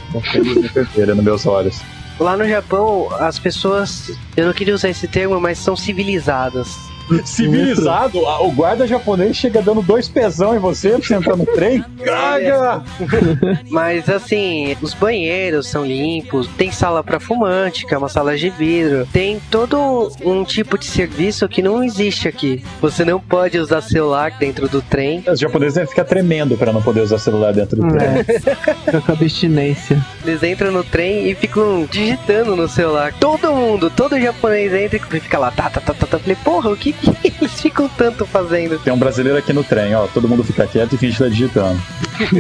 [0.73, 1.81] Vermelha nos meus olhos.
[2.19, 6.90] Lá no Japão, as pessoas, eu não queria usar esse termo, mas são civilizadas.
[7.25, 11.83] Civilizado, o guarda japonês chega dando dois pezão em você pra você entrar no trem.
[12.03, 12.83] Caga!
[13.69, 18.49] Mas assim, os banheiros são limpos, tem sala para fumante, que é uma sala de
[18.49, 22.63] vidro, tem todo um tipo de serviço que não existe aqui.
[22.81, 25.23] Você não pode usar celular dentro do trem.
[25.27, 28.07] Os japoneses devem ficar tremendo para não poder usar celular dentro do trem.
[28.07, 28.23] É.
[28.23, 30.03] Fica com abstinência.
[30.25, 33.13] Eles entram no trem e ficam digitando no celular.
[33.19, 36.19] Todo mundo, todo japonês entra e fica lá, tá, tá, tá, tá, tá.
[36.19, 38.79] Falei, porra, o que que eles ficam tanto fazendo?
[38.79, 40.07] Tem um brasileiro aqui no trem, ó.
[40.07, 41.81] Todo mundo fica quieto e finge que tá digitando.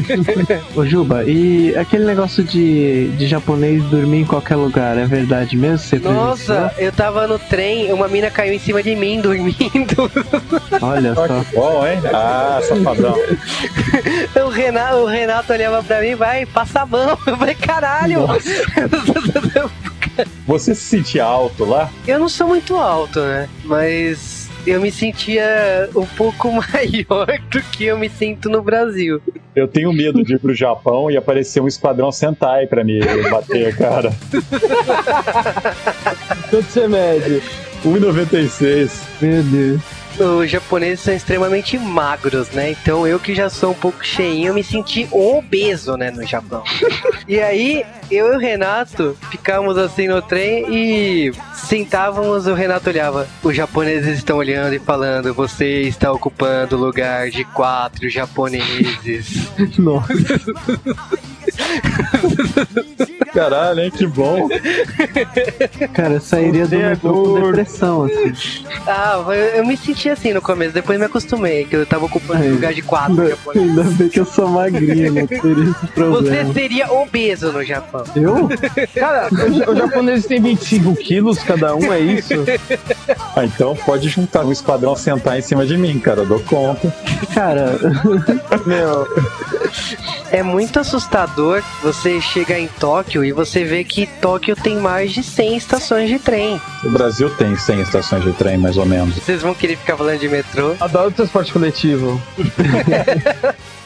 [0.75, 5.79] Ô Juba, e aquele negócio de, de japonês dormir em qualquer lugar, é verdade mesmo?
[5.79, 10.11] Você Nossa, eu tava no trem, uma mina caiu em cima de mim dormindo.
[10.81, 11.27] Olha só.
[11.27, 11.99] que bom, hein?
[12.13, 13.15] Ah, safadão.
[14.45, 17.17] O Renato, o Renato olhava pra mim, vai, passa a mão.
[17.25, 18.27] Eu falei, caralho.
[20.45, 21.89] Você se sentia alto lá?
[22.07, 23.47] Eu não sou muito alto, né?
[23.63, 29.21] Mas eu me sentia um pouco maior do que eu me sinto no Brasil.
[29.55, 32.99] Eu tenho medo de ir pro Japão e aparecer um esquadrão Sentai pra me
[33.29, 34.11] bater, cara.
[36.49, 37.41] Quanto você mede?
[37.83, 38.91] 1,96.
[39.21, 40.00] Meu Deus.
[40.19, 42.71] Os japoneses são extremamente magros, né?
[42.71, 46.63] Então eu que já sou um pouco cheinho, eu me senti obeso, né, no Japão.
[47.27, 53.27] e aí, eu e o Renato ficávamos assim no trem e sentávamos, o Renato olhava.
[53.43, 59.49] Os japoneses estão olhando e falando, você está ocupando o lugar de quatro japoneses.
[59.77, 60.11] Nossa.
[63.33, 63.91] Caralho, hein?
[63.91, 64.49] Que bom.
[65.93, 67.45] Cara, eu sairia do Você é metrô com gordo.
[67.55, 68.65] depressão, assim.
[68.85, 72.41] ah, eu, eu me senti assim no começo, depois me acostumei, que eu tava ocupando
[72.41, 73.69] o Ai, lugar de quatro Ainda, japoneses.
[73.69, 76.53] ainda bem que eu sou magrinho, não teria esse Você problema.
[76.53, 78.03] seria obeso no Japão.
[78.15, 78.49] Eu?
[78.93, 82.33] Cara, os, japoneses têm 25 quilos cada um, é isso?
[83.35, 86.21] Ah, então pode juntar um esquadrão Sentai em cima de mim, cara.
[86.21, 86.93] Eu dou conta.
[87.33, 87.77] Cara,
[88.65, 89.07] Meu,
[90.31, 95.21] É muito assustador você chegar em Tóquio e você ver que Tóquio tem mais de
[95.21, 96.59] 100 estações de trem.
[96.85, 99.15] O Brasil tem 100 estações de trem, mais ou menos.
[99.15, 100.73] Vocês vão querer ficar falando de metrô.
[100.79, 102.21] adoro transporte coletivo.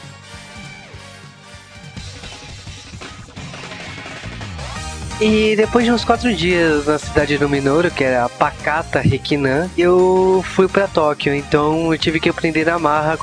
[5.18, 10.44] E depois de uns quatro dias na cidade do Minoru, que era Pakata Rekinan, eu
[10.54, 11.34] fui pra Tóquio.
[11.34, 13.16] Então eu tive que aprender na marra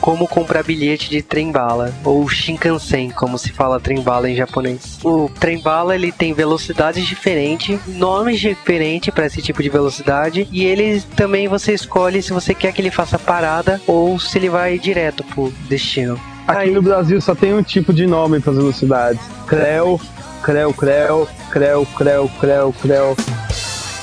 [0.00, 4.98] como comprar bilhete de trem-bala, ou Shinkansen, como se fala trem-bala em japonês.
[5.04, 11.00] O trem-bala ele tem velocidades diferentes, nomes diferentes para esse tipo de velocidade, e ele
[11.14, 15.22] também você escolhe se você quer que ele faça parada ou se ele vai direto
[15.22, 16.20] pro destino.
[16.48, 19.20] Aqui Aí- no Brasil só tem um tipo de nome para as velocidades.
[19.48, 20.00] Creu,
[20.44, 23.16] creu, creu, creu, creu, creu, creu.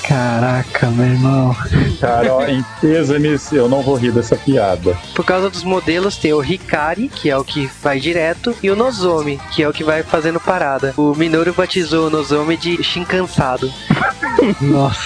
[0.08, 1.56] caraca, meu irmão.
[2.00, 4.98] Cara, ó, em pêsames, eu não vou rir dessa piada.
[5.14, 8.76] Por causa dos modelos, tem o Hikari, que é o que vai direto, e o
[8.76, 10.96] Nozomi, que é o que vai fazendo parada.
[10.98, 13.72] O Minoru batizou o Nozomi de Shinkansado.
[14.60, 15.00] Nossa.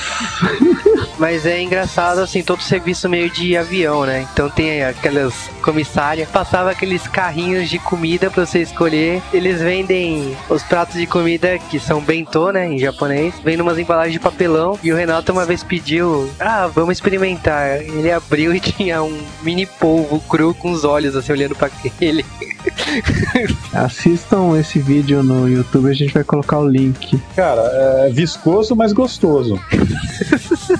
[1.19, 4.25] Mas é engraçado, assim, todo serviço meio de avião, né?
[4.31, 9.21] Então tem aquelas comissárias, passava aqueles carrinhos de comida pra você escolher.
[9.33, 12.71] Eles vendem os pratos de comida que são bentô, né?
[12.71, 13.33] Em japonês.
[13.43, 14.79] Vem numas embalagens de papelão.
[14.81, 17.81] E o Renato uma vez pediu, ah, vamos experimentar.
[17.81, 22.25] Ele abriu e tinha um mini polvo cru com os olhos, assim, olhando pra ele.
[23.73, 27.19] Assistam esse vídeo no YouTube, a gente vai colocar o link.
[27.35, 27.61] Cara,
[28.05, 29.59] é viscoso, mas gostoso.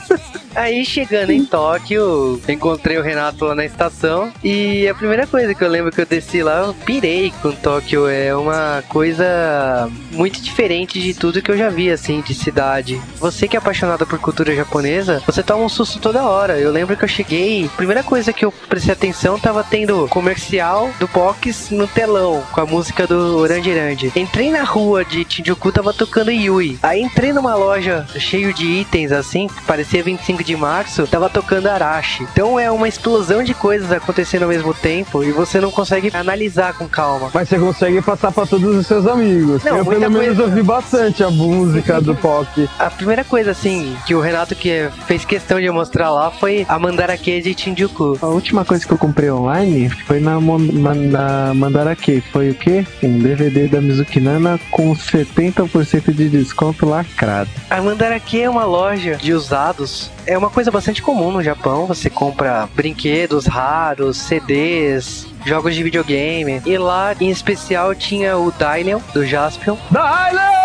[0.58, 5.64] Aí chegando em Tóquio, encontrei o Renato lá na estação e a primeira coisa que
[5.64, 8.08] eu lembro que eu desci lá, eu pirei com Tóquio.
[8.08, 13.00] É uma coisa muito diferente de tudo que eu já vi, assim, de cidade.
[13.18, 16.58] Você que é apaixonado por cultura japonesa, você toma um susto toda hora.
[16.58, 21.08] Eu lembro que eu cheguei, primeira coisa que eu prestei atenção, tava tendo comercial do
[21.08, 23.68] Box no telão, com a música do Orange
[24.16, 26.80] Entrei na rua de Shinjuku, tava tocando Yui.
[26.82, 32.24] Aí entrei numa loja cheio de itens, assim, parecia 25 de março, tava tocando Arashi.
[32.32, 36.74] Então é uma explosão de coisas acontecendo ao mesmo tempo e você não consegue analisar
[36.74, 37.30] com calma.
[37.34, 39.64] Mas você consegue passar para todos os seus amigos.
[39.64, 42.70] Não, eu pelo menos coisa- ouvi bastante a música do POC.
[42.80, 46.80] A primeira coisa, assim, que o Renato que fez questão de mostrar lá foi a
[46.80, 48.18] Mandarake de Shinjuku.
[48.22, 52.24] A última coisa que eu comprei online foi na, na Mandarake.
[52.32, 52.86] Foi o quê?
[53.04, 57.50] Um DVD da Mizuki Nana com 70% de desconto lacrado.
[57.70, 60.10] A Mandarake é uma loja de usados.
[60.26, 61.86] É uma coisa bastante comum no Japão.
[61.86, 66.62] Você compra brinquedos raros, CDs, jogos de videogame.
[66.66, 69.78] E lá, em especial, tinha o Dylion, do Jaspion.
[69.92, 70.58] Dylan!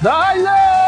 [0.00, 0.80] Dylan!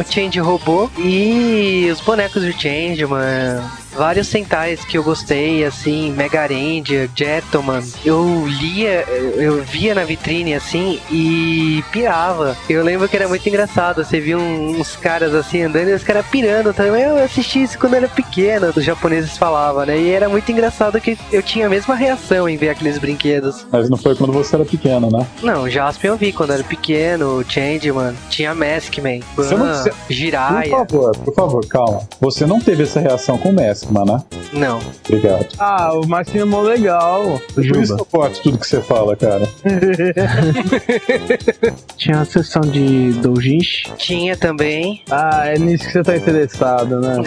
[0.00, 3.70] o Change Robô e os bonecos do Change, mano.
[4.00, 7.82] Vários Sentais que eu gostei, assim, Mega Ranger, Gentleman.
[8.02, 9.04] Eu lia,
[9.36, 12.56] eu via na vitrine assim e pirava.
[12.68, 14.02] Eu lembro que era muito engraçado.
[14.02, 17.02] Você via uns caras assim andando e os caras pirando também.
[17.02, 19.98] Eu assisti isso quando era pequeno, os japoneses falavam, né?
[19.98, 23.66] E era muito engraçado que eu tinha a mesma reação em ver aqueles brinquedos.
[23.70, 25.26] Mas não foi quando você era pequeno, né?
[25.42, 30.70] Não, Jaspion eu vi quando era pequeno, Changeman, tinha Maskman, não- você- Jiraiya.
[30.70, 32.00] Por favor, por favor, calma.
[32.18, 34.22] Você não teve essa reação com o Maskman, né?
[34.52, 34.80] Não.
[35.08, 35.46] Obrigado.
[35.58, 37.40] Ah, o Marcinho é mó legal.
[37.54, 38.00] Por isso que Juba.
[38.00, 39.48] eu corto tudo que você fala, cara.
[41.96, 43.92] Tinha a sessão de doujinshi.
[43.96, 45.02] Tinha também.
[45.10, 47.16] Ah, é nisso que você tá interessado, né?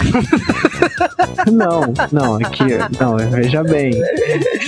[1.52, 2.64] Não, não, é que.
[3.00, 3.92] Não, veja bem.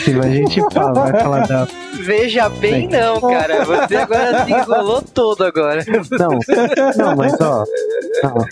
[0.04, 1.68] Se a gente fala, vai falar da.
[2.02, 3.64] Veja bem, não, cara.
[3.64, 5.84] Você agora se enrolou todo agora.
[6.12, 6.40] Não,
[6.98, 7.64] não, mas ó.
[8.24, 8.46] Ó,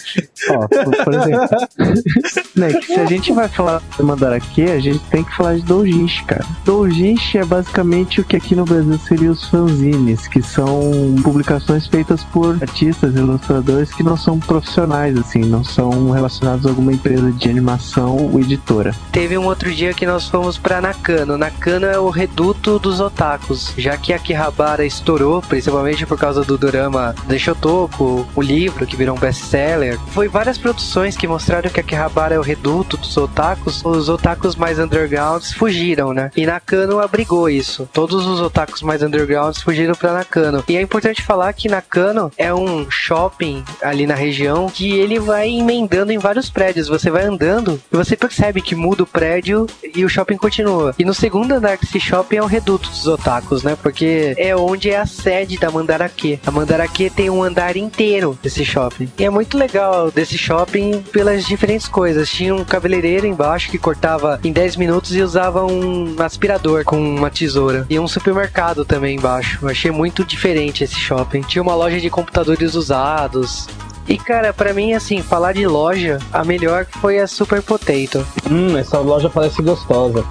[0.50, 1.48] ó por, por exemplo.
[2.56, 5.61] Né, que se a gente vai falar do Mandarake, a gente tem que falar de
[5.61, 6.45] doujinshi, cara.
[6.65, 10.91] Doujinshi é basicamente o que aqui no Brasil seria os fanzines, que são
[11.24, 16.91] publicações feitas por artistas, ilustradores que não são profissionais, assim, não são relacionados a alguma
[16.91, 18.93] empresa de animação ou editora.
[19.11, 21.38] Teve um outro dia que nós fomos pra Nakano.
[21.38, 27.15] Nakano é o reduto dos otakus, já que Akihabara estourou, principalmente por causa do drama
[27.28, 29.99] Deixotoku, o livro que virou um best-seller.
[30.07, 33.84] Foi várias produções que mostraram que Akihabara é o reduto dos otakus.
[33.84, 36.32] Os otakus mais undergrounds fugiram, né?
[36.36, 37.88] E Nakano abrigou isso.
[37.93, 40.64] Todos os otakus mais undergrounds fugiram pra Nakano.
[40.68, 45.49] E é importante falar que Nakano é um shopping ali na região que ele vai
[45.49, 46.88] emendando em vários prédios.
[46.88, 50.95] Você vai andando e você percebe que muda o prédio e o shopping continua.
[50.97, 53.78] E no segundo andar desse shopping é o reduto dos otakus, né?
[53.82, 56.39] Porque é onde é a sede da Mandarake.
[56.45, 59.11] A Mandarake tem um andar inteiro desse shopping.
[59.18, 62.30] E é muito legal desse shopping pelas diferentes coisas.
[62.30, 67.30] Tinha um cabeleireiro embaixo que cortava em 10 minutos e usava um aspirador com uma
[67.30, 67.86] tesoura.
[67.89, 69.60] E um supermercado também embaixo.
[69.62, 71.41] Eu achei muito diferente esse shopping.
[71.41, 73.68] Tinha uma loja de computadores usados.
[74.08, 78.26] E cara, pra mim, assim, falar de loja, a melhor foi a Super Potato.
[78.49, 80.26] Hum, essa loja parece gostosa.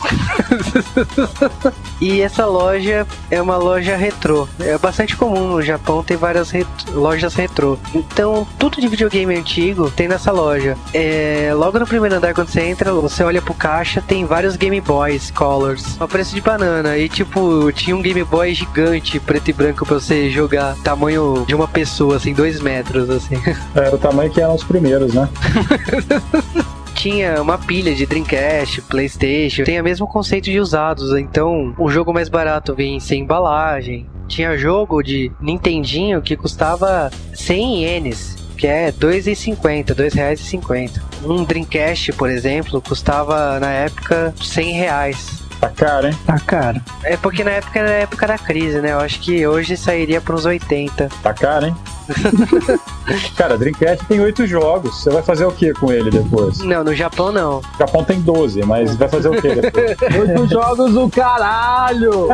[2.00, 4.46] E essa loja é uma loja retrô.
[4.60, 6.52] É bastante comum no Japão ter várias
[6.92, 7.78] lojas retrô.
[7.94, 10.76] Então, tudo de videogame antigo tem nessa loja.
[10.92, 14.80] É, logo no primeiro andar, quando você entra, você olha pro caixa, tem vários Game
[14.80, 15.98] Boys Colors.
[15.98, 16.98] A preço de banana.
[16.98, 20.76] E tipo, tinha um Game Boy gigante, preto e branco, pra você jogar.
[20.84, 23.36] Tamanho de uma pessoa, assim, dois metros, assim.
[23.74, 25.28] Era o tamanho que eram os primeiros, né?
[26.96, 32.12] tinha uma pilha de Dreamcast, PlayStation, tem o mesmo conceito de usados, então o jogo
[32.12, 34.08] mais barato vinha sem embalagem.
[34.26, 41.00] Tinha jogo de Nintendinho que custava 100 ienes, que é R$ 2,50, R$ 2,50.
[41.24, 45.46] Um Dreamcast, por exemplo, custava na época 100 reais.
[45.60, 46.18] Tá caro, hein?
[46.26, 46.80] Tá caro.
[47.04, 48.92] É porque na época era a época da crise, né?
[48.92, 51.08] Eu acho que hoje sairia para uns 80.
[51.22, 51.76] Tá caro, hein?
[53.36, 55.02] Cara, Dreamcast tem oito jogos.
[55.02, 56.58] Você vai fazer o que com ele depois?
[56.60, 57.58] Não, no Japão não.
[57.58, 59.96] O Japão tem 12, mas vai fazer o que depois?
[60.16, 62.28] Oito jogos do caralho!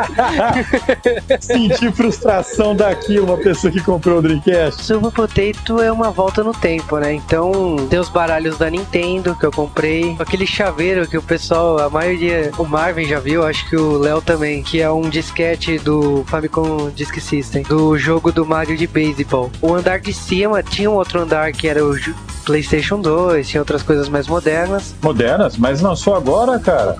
[1.40, 4.82] Sentir frustração daqui, uma pessoa que comprou o Dreamcast.
[4.82, 7.14] Super Potato é uma volta no tempo, né?
[7.14, 11.90] Então, tem os baralhos da Nintendo que eu comprei, aquele chaveiro que o pessoal, a
[11.90, 16.24] maioria, o Marvin já viu, acho que o Léo também, que é um disquete do
[16.26, 19.50] Famicom Disk System, do jogo do Mario de beisebol.
[19.62, 21.96] O andar de cima tinha um outro andar que era o
[22.44, 24.94] PlayStation 2, tinha outras coisas mais modernas.
[25.02, 25.56] Modernas?
[25.56, 26.96] Mas não, só agora, cara.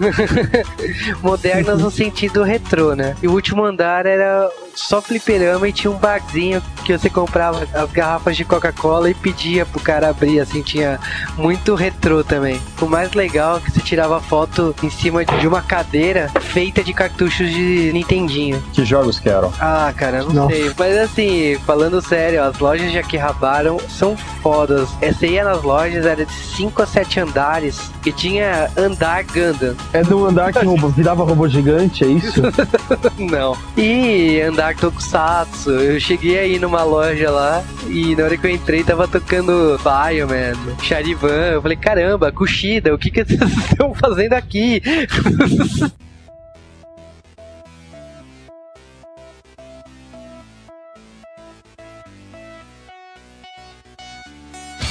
[1.22, 3.16] Modernas no sentido retrô, né?
[3.22, 7.90] E o último andar era só fliperama e tinha um barzinho que você comprava as
[7.93, 10.99] garrafas de Coca-Cola e pedia pro cara abrir, assim, tinha
[11.36, 12.61] muito retrô também.
[12.80, 16.93] O mais legal é que você tirava foto em cima de uma cadeira feita de
[16.93, 18.62] cartuchos de Nintendinho.
[18.72, 19.53] Que jogos que eram?
[19.61, 20.55] Ah, cara, não Nossa.
[20.55, 20.72] sei.
[20.78, 24.88] Mas assim, falando sério, as lojas de Akihabara são fodas.
[25.01, 29.74] Essa ia nas lojas, era de 5 a 7 andares e tinha andar Gundam.
[29.93, 32.43] É do andar que virava robô gigante, é isso?
[33.18, 33.57] Não.
[33.76, 35.70] E andar Tokusatsu.
[35.70, 40.76] Eu cheguei aí numa loja lá e na hora que eu entrei tava tocando Bioman,
[40.83, 41.53] Charivan.
[41.53, 44.83] Eu falei, caramba, Kushida, o que que vocês estão fazendo aqui?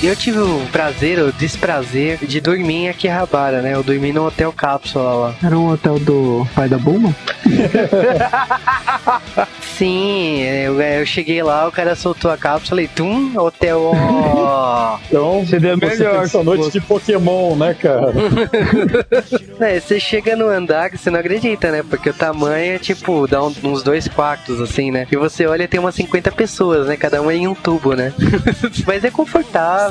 [0.04, 3.76] Eu tive o prazer, o desprazer de dormir em Akihabara, né?
[3.76, 5.36] Eu dormi no hotel cápsula lá.
[5.44, 7.16] Era um hotel do pai da Bulma?
[9.62, 13.92] Sim, eu, eu cheguei lá, o cara soltou a cápsula e tum, hotel.
[13.94, 14.98] ó.
[15.12, 18.14] Então, você melhor tem essa noite de Pokémon, né, cara?
[19.60, 21.84] É, você chega no andar que você não acredita, né?
[21.88, 25.06] Porque o tamanho é tipo, dá um- uns dois quartos, assim, né?
[25.12, 26.98] E você olha tem umas 50 pessoas, né?
[26.98, 28.12] Cada uma em um tubo, né?
[28.88, 29.91] Mas é confortável,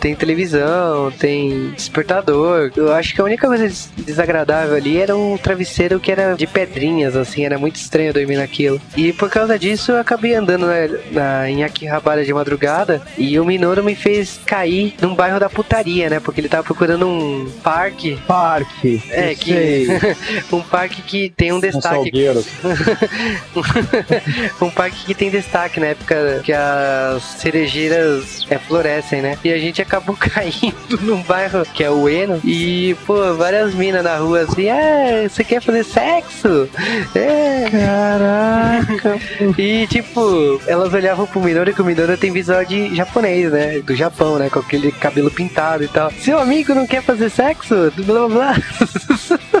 [0.00, 2.70] tem televisão, tem despertador.
[2.76, 6.46] Eu acho que a única coisa des- desagradável ali era um travesseiro que era de
[6.46, 8.80] pedrinhas, assim, era muito estranho dormir naquilo.
[8.96, 10.74] E por causa disso eu acabei andando na,
[11.10, 16.08] na, em Akihabara de madrugada e o Minoru me fez cair num bairro da putaria,
[16.10, 16.20] né?
[16.20, 19.02] Porque ele tava procurando um parque Parque.
[19.10, 19.86] é, que
[20.52, 21.94] um parque que tem um Um destaque.
[21.94, 22.44] salgueiro.
[24.60, 29.38] um parque que tem destaque na época que as cerejeiras é, florescem, né?
[29.44, 32.40] E a gente acabou caindo num bairro que é o Eno.
[32.44, 36.68] E, pô, várias minas na rua assim, ah, você quer fazer sexo?
[37.14, 37.68] É.
[37.70, 39.18] Caraca.
[39.62, 43.78] E, tipo, elas olhavam pro Minoru que o Minoru tem visual de japonês, né?
[43.80, 44.48] Do Japão, né?
[44.50, 46.10] Com aquele cabelo pintado e tal.
[46.10, 47.92] Seu amigo não quer fazer sexo?
[47.96, 48.56] Blá blá blá.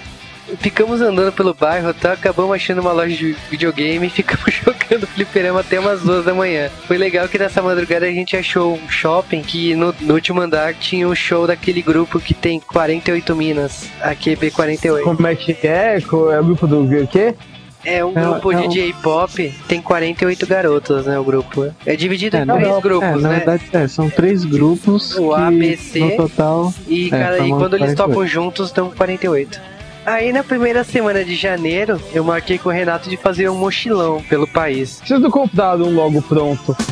[0.59, 5.59] Ficamos andando pelo bairro até acabamos achando uma loja de videogame e ficamos jogando fliperama
[5.61, 6.69] até umas duas da manhã.
[6.87, 10.73] Foi legal que nessa madrugada a gente achou um shopping que no, no último andar
[10.73, 15.03] tinha um show daquele grupo que tem 48 minas, a QB48.
[15.03, 15.97] Como é que é?
[15.97, 17.33] É o grupo do quê?
[17.83, 21.73] É um É, grupo é de um- J-pop, tem 48 garotas, né, o grupo.
[21.83, 23.35] É dividido É, em três não, grupos, é, na né?
[23.37, 25.99] verdade, é, são três grupos O A, B, C.
[25.99, 26.71] no total...
[26.87, 27.97] E, É, cara, e formam quando eles 48.
[27.97, 29.59] tocam juntos, dão 48.
[30.05, 34.21] Aí na primeira semana de janeiro, eu marquei com o Renato de fazer um mochilão
[34.23, 35.01] pelo país.
[35.05, 36.75] Vocês não compraram um logo pronto.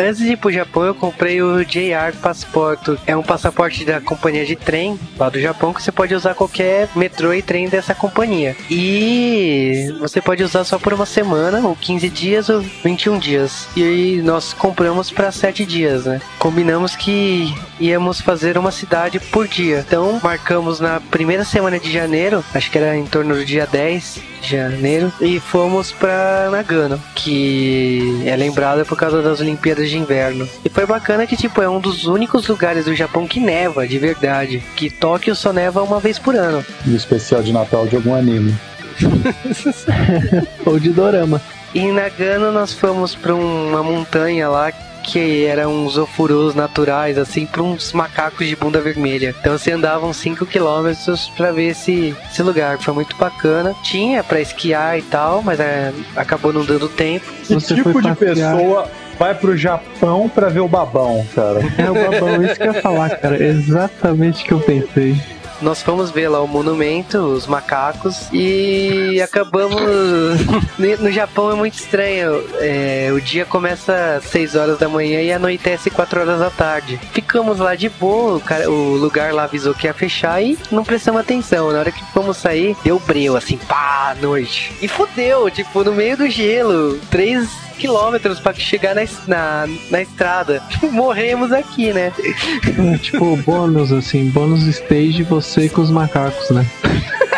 [0.00, 2.98] Antes de ir pro Japão, eu comprei o JR Passporto.
[3.06, 6.88] É um passaporte da companhia de trem lá do Japão que você pode usar qualquer
[6.96, 8.56] metrô e trem dessa companhia.
[8.70, 13.68] E você pode usar só por uma semana, ou 15 dias, ou 21 dias.
[13.76, 16.18] E nós compramos para 7 dias, né?
[16.38, 19.84] Combinamos que íamos fazer uma cidade por dia.
[19.86, 24.30] Então marcamos na primeira semana de janeiro, acho que era em torno do dia 10
[24.40, 30.48] de janeiro, e fomos pra Nagano, que é lembrada por causa das Olimpíadas de Inverno.
[30.64, 33.98] E foi bacana que, tipo, é um dos únicos lugares do Japão que neva, de
[33.98, 34.62] verdade.
[34.76, 36.64] Que Tóquio só neva uma vez por ano.
[36.86, 38.54] No especial de Natal de algum anime.
[40.64, 41.40] Ou de dorama.
[41.74, 44.72] E em Nagano nós fomos pra uma montanha lá
[45.02, 49.34] que eram uns ofurus naturais, assim, pra uns macacos de bunda vermelha.
[49.40, 50.92] Então você andava uns 5 km
[51.36, 52.78] pra ver esse, esse lugar.
[52.78, 53.74] Foi muito bacana.
[53.82, 57.24] Tinha pra esquiar e tal, mas é, acabou não dando tempo.
[57.44, 58.56] Que Você tipo foi de passear.
[58.56, 58.88] pessoa
[59.20, 61.60] vai pro Japão pra ver o babão, cara?
[61.76, 63.40] É o babão, isso que eu ia falar, cara.
[63.42, 65.14] Exatamente o que eu pensei.
[65.60, 69.78] Nós fomos ver lá o monumento, os macacos, e acabamos.
[70.98, 72.42] no Japão é muito estranho.
[72.60, 76.98] É, o dia começa às 6 horas da manhã e anoitece 4 horas da tarde.
[77.12, 80.82] Ficamos lá de boa, o, cara- o lugar lá avisou que ia fechar e não
[80.82, 81.70] prestamos atenção.
[81.70, 84.72] Na hora que fomos sair, deu breu, assim, pá, noite.
[84.80, 90.62] E fodeu, tipo, no meio do gelo, 3 quilômetros pra chegar na, na, na estrada.
[90.92, 92.12] Morremos aqui, né?
[92.94, 96.66] É, tipo, bônus, assim, bônus stage você com os macacos, né?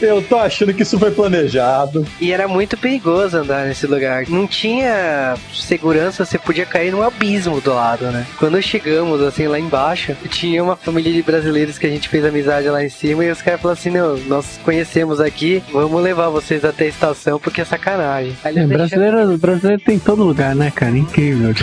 [0.00, 2.06] Eu tô achando que isso foi planejado.
[2.20, 4.24] E era muito perigoso andar nesse lugar.
[4.28, 8.26] Não tinha segurança, você podia cair num abismo do lado, né?
[8.38, 12.68] Quando chegamos, assim, lá embaixo, tinha uma família de brasileiros que a gente fez amizade
[12.68, 16.64] lá em cima e os caras falaram assim: não, nós conhecemos aqui, vamos levar vocês
[16.64, 18.36] até a estação porque é sacanagem.
[18.42, 20.96] Aí É, deixaram- brasileiro, brasileiro tem em todo lugar, né, cara?
[20.96, 21.54] Incrível.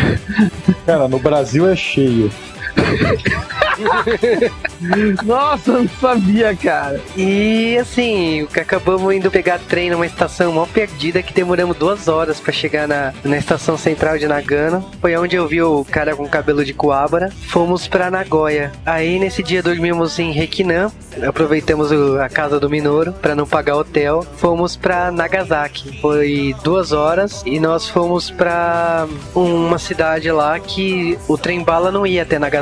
[0.85, 2.31] Cara, no Brasil é cheio.
[5.25, 6.99] Nossa, eu não sabia, cara.
[7.15, 12.51] E assim, acabamos indo pegar trem numa estação mó perdida que demoramos duas horas pra
[12.51, 14.83] chegar na, na estação central de Nagano.
[14.99, 17.29] Foi onde eu vi o cara com cabelo de coabra.
[17.47, 18.71] Fomos pra Nagoya.
[18.85, 20.91] Aí nesse dia dormimos em Rekinan.
[21.27, 24.25] Aproveitamos o- a casa do Minoru pra não pagar hotel.
[24.37, 25.99] Fomos pra Nagasaki.
[26.01, 32.05] Foi duas horas e nós fomos pra uma cidade lá que o trem bala não
[32.07, 32.60] ia até Nagasaki.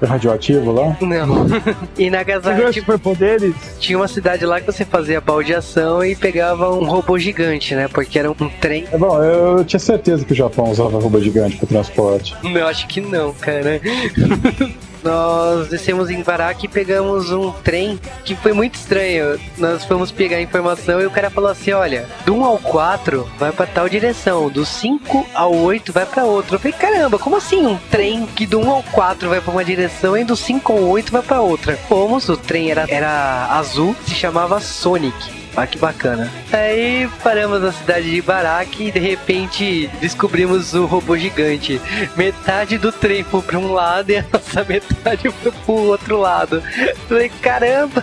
[0.00, 0.96] É radioativo lá?
[1.00, 1.46] Não.
[1.98, 3.54] e Nagasaki tipo, superpoderes?
[3.78, 7.88] tinha uma cidade lá que você fazia baldeação e pegava um robô gigante, né?
[7.88, 8.84] Porque era um trem.
[8.92, 12.36] É bom, eu tinha certeza que o Japão usava roupa gigante pro transporte.
[12.42, 13.80] Eu acho que não, cara.
[15.02, 19.38] nós descemos em Baraki e pegamos um trem que foi muito estranho.
[19.58, 23.28] Nós fomos pegar a informação e o cara falou assim: olha, do 1 ao 4
[23.38, 26.56] vai pra tal direção, do 5 ao 8 vai pra outra.
[26.56, 29.64] Eu falei, caramba, como assim um trem que do 1 ao 4 vai pra uma
[29.64, 31.76] direção e do 5 ao 8 vai pra outra?
[31.88, 35.39] Fomos, o trem era, era azul, se chamava Sonic.
[35.60, 36.32] Ah, que bacana.
[36.50, 41.78] Aí paramos na cidade de Barak e de repente descobrimos o robô gigante.
[42.16, 46.62] Metade do trem foi pra um lado e a nossa metade foi pro outro lado.
[47.06, 48.02] Falei, caramba!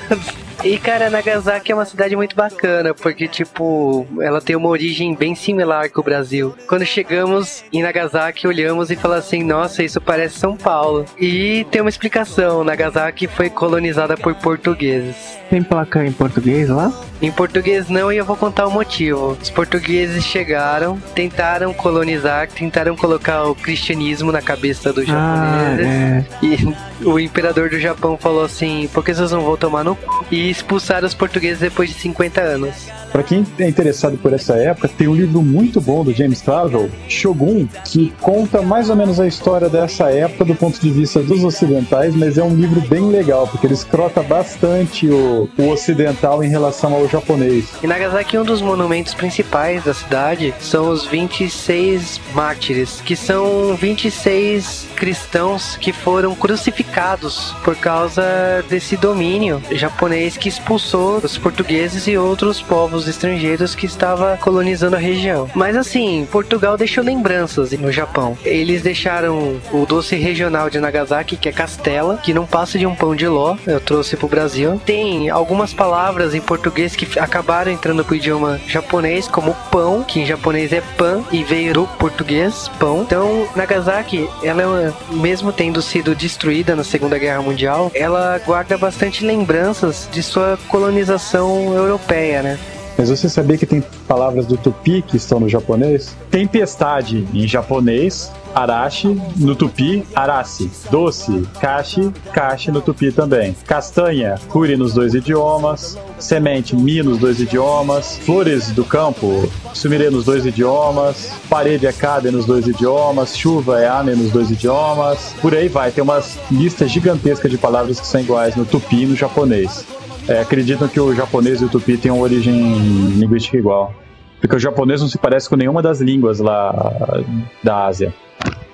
[0.64, 5.36] E, cara, Nagasaki é uma cidade muito bacana, porque, tipo, ela tem uma origem bem
[5.36, 6.56] similar com o Brasil.
[6.68, 11.06] Quando chegamos em Nagasaki, olhamos e falamos assim: nossa, isso parece São Paulo.
[11.20, 15.38] E tem uma explicação: Nagasaki foi colonizada por portugueses.
[15.50, 16.92] Tem placa em português lá?
[17.22, 19.38] Em português não, e eu vou contar o motivo.
[19.42, 25.88] Os portugueses chegaram, tentaram colonizar, tentaram colocar o cristianismo na cabeça dos japoneses.
[25.88, 26.46] Ah, é.
[26.46, 30.26] E o imperador do Japão falou assim: por que vocês não vão tomar no cu?
[30.32, 32.88] E expulsaram os portugueses depois de 50 anos.
[33.12, 36.90] Pra quem é interessado por essa época, tem um livro muito bom do James Clavell,
[37.08, 41.44] Shogun, que conta mais ou menos a história dessa época do ponto de vista dos
[41.44, 46.50] ocidentais, mas é um livro bem legal, porque ele escrota bastante o, o ocidental em
[46.50, 47.66] relação ao japonês.
[47.84, 54.88] Em Nagasaki, um dos monumentos principais da cidade são os 26 mártires, que são 26
[54.96, 58.24] cristãos que foram crucificados por causa
[58.70, 65.00] desse domínio japonês que expulsou os portugueses e outros povos estrangeiros que estava colonizando a
[65.00, 65.50] região.
[65.56, 68.38] Mas assim, Portugal deixou lembranças no Japão.
[68.44, 72.96] Eles deixaram o doce regional de Nagasaki, que é castela, que não passa de um
[72.96, 73.58] pão de ló.
[73.66, 74.82] Eu trouxe pro Brasil.
[74.86, 80.26] Tem algumas palavras em português que acabaram entrando pro idioma japonês, como pão, que em
[80.26, 83.02] japonês é pan e veio do português pão.
[83.02, 89.26] Então, Nagasaki, ela é mesmo tendo sido destruída na Segunda Guerra Mundial, ela guarda bastante
[89.26, 92.60] lembranças de sua colonização europeia, né?
[92.98, 96.16] Mas você sabia que tem palavras do tupi que estão no japonês?
[96.32, 100.70] Tempestade em japonês, arashi, no tupi, arashi.
[100.90, 103.56] Doce, kashi, kashi no tupi também.
[103.68, 105.96] Castanha, kuri nos dois idiomas.
[106.18, 108.18] Semente, mi nos dois idiomas.
[108.18, 111.32] Flores do campo, sumire nos dois idiomas.
[111.48, 113.38] Parede é nos dois idiomas.
[113.38, 115.36] Chuva é ame nos dois idiomas.
[115.40, 119.06] Por aí vai, tem umas listas gigantescas de palavras que são iguais no tupi e
[119.06, 119.86] no japonês
[120.28, 122.78] é, acreditam que o japonês e o tupi têm uma origem
[123.10, 123.94] linguística igual.
[124.40, 127.24] Porque o japonês não se parece com nenhuma das línguas lá
[127.64, 128.14] da Ásia.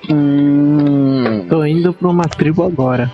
[0.10, 3.10] Hum, tô indo pra uma tribo agora.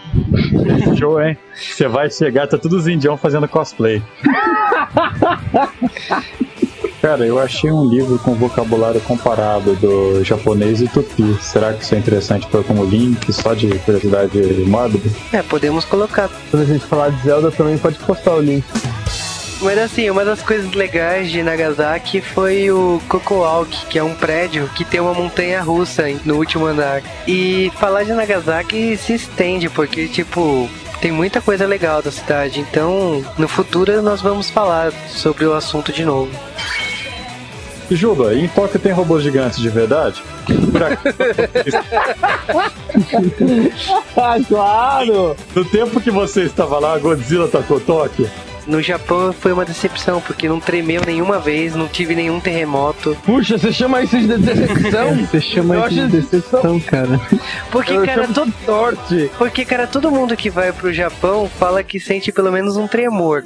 [0.98, 1.38] Show, hein?
[1.54, 4.02] Você vai chegar, tá todos os indião fazendo cosplay.
[7.02, 11.38] Cara, eu achei um livro com vocabulário comparado do japonês e tupi.
[11.42, 14.38] Será que isso é interessante pôr como link, só de curiosidade
[14.68, 15.10] mórbida?
[15.32, 16.30] É, podemos colocar.
[16.52, 18.66] Quando a gente falar de Zelda, também pode postar o link.
[19.62, 24.70] Mas assim, uma das coisas legais de Nagasaki foi o Kokoalki, que é um prédio
[24.76, 27.02] que tem uma montanha russa no último andar.
[27.28, 30.70] E falar de Nagasaki se estende, porque tipo,
[31.02, 32.62] tem muita coisa legal da cidade.
[32.62, 36.32] Então, no futuro nós vamos falar sobre o assunto de novo.
[37.96, 40.22] Juba, em Tóquio tem robôs gigantes de verdade?
[44.18, 45.36] Ah, claro!
[45.56, 48.30] No tempo que você estava lá, Godzilla atacou Tóquio?
[48.70, 53.18] No Japão foi uma decepção, porque não tremeu nenhuma vez, não tive nenhum terremoto.
[53.26, 55.10] Puxa, você chama isso de decepção?
[55.30, 57.20] Você chama Eu isso de decepção, cara.
[57.72, 59.32] Porque, Eu cara, todo, sorte.
[59.40, 63.44] porque, cara, todo mundo que vai pro Japão fala que sente pelo menos um tremor.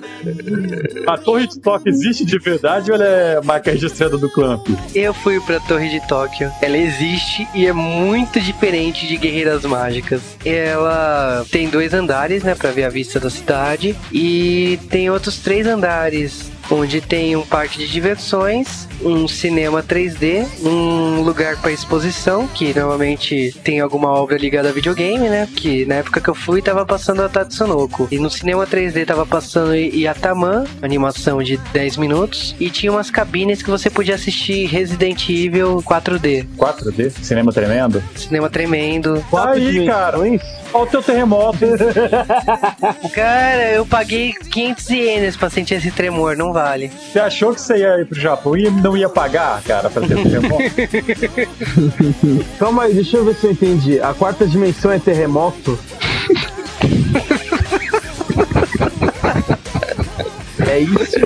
[1.08, 4.68] A torre de Tóquio existe de verdade ou ela é marca registrada do Clamp?
[4.94, 6.52] Eu fui pra Torre de Tóquio.
[6.62, 10.22] Ela existe e é muito diferente de Guerreiras Mágicas.
[10.46, 13.96] Ela tem dois andares, né, pra ver a vista da cidade.
[14.12, 21.22] E tem outros três andares, onde tem um parque de diversões, um cinema 3D, um
[21.22, 25.48] lugar para exposição, que normalmente tem alguma obra ligada a videogame, né?
[25.56, 28.08] Que na época que eu fui tava passando a Tatsunoko.
[28.12, 33.62] E no cinema 3D tava passando Yataman, animação de 10 minutos, e tinha umas cabines
[33.62, 36.48] que você podia assistir Resident Evil 4D.
[36.58, 37.12] 4D?
[37.22, 38.04] Cinema tremendo?
[38.16, 39.24] Cinema tremendo.
[39.34, 40.18] Aí, cara,
[40.74, 41.60] olha o teu terremoto.
[43.14, 46.92] Cara, eu paguei 500 ienes pra sentir esse tremor, não vale.
[47.12, 50.16] Você achou que você ia ir pro Japão e não ia pagar, cara, pra ter
[50.16, 50.64] terremoto?
[52.60, 54.00] Calma aí, deixa eu ver se eu entendi.
[54.00, 55.78] A quarta dimensão é terremoto?
[60.68, 61.18] é isso?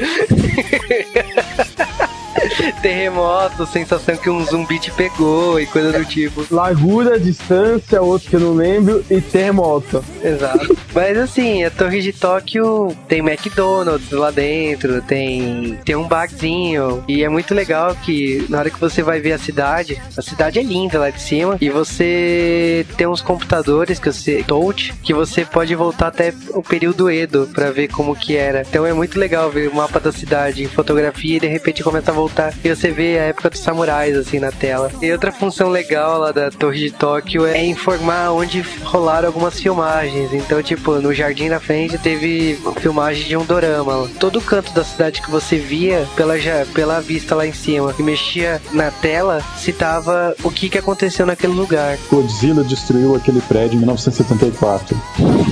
[2.81, 6.45] Terremoto, sensação que um zumbi te pegou e coisa do tipo.
[6.51, 10.03] Largura, distância, outro que eu não lembro, e terremoto.
[10.23, 10.77] Exato.
[10.93, 17.03] Mas assim, a Torre de Tóquio tem McDonald's lá dentro, tem, tem um barzinho.
[17.07, 20.59] E é muito legal que na hora que você vai ver a cidade, a cidade
[20.59, 21.57] é linda lá de cima.
[21.59, 24.43] E você tem uns computadores que você.
[24.43, 28.61] touch, que você pode voltar até o período Edo pra ver como que era.
[28.61, 32.11] Então é muito legal ver o mapa da cidade em fotografia e de repente começa
[32.11, 32.26] a voltar
[32.63, 34.91] e você vê a época dos samurais assim na tela.
[35.01, 40.33] E outra função legal lá da Torre de Tóquio é informar onde rolaram algumas filmagens.
[40.33, 44.09] Então, tipo, no jardim da frente teve filmagem de um dorama.
[44.19, 48.03] Todo canto da cidade que você via pela, já, pela vista lá em cima e
[48.03, 51.97] mexia na tela, citava o que, que aconteceu naquele lugar.
[52.09, 54.97] Godzilla destruiu aquele prédio em 1974.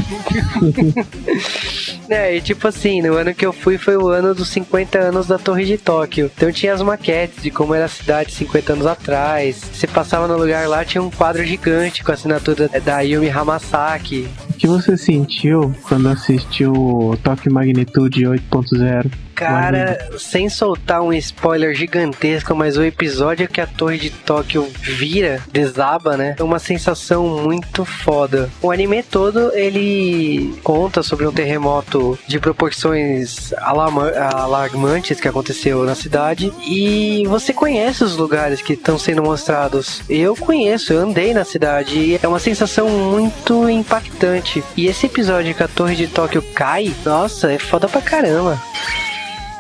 [2.08, 5.28] É, e tipo assim, no ano que eu fui foi o ano dos 50 anos
[5.28, 6.32] da Torre de Tóquio.
[6.36, 9.56] Então tinha as maquetes de como era a cidade 50 anos atrás.
[9.74, 14.28] Você passava no lugar lá, tinha um quadro gigante com a assinatura da Yumi Hamasaki.
[14.56, 19.12] O que você sentiu quando assistiu Tokyo Magnitude 8.0?
[19.36, 25.42] Cara, sem soltar um spoiler gigantesco, mas o episódio que a Torre de Tóquio vira,
[25.52, 26.36] desaba, né?
[26.40, 28.50] É uma sensação muito foda.
[28.62, 35.96] O anime todo, ele conta sobre um terremoto de proporções alarma- alarmantes que aconteceu na
[35.96, 40.02] cidade e você conhece os lugares que estão sendo mostrados.
[40.10, 44.55] Eu conheço, eu andei na cidade e é uma sensação muito impactante.
[44.76, 48.62] E esse episódio que a Torre de Tóquio cai, nossa, é foda pra caramba.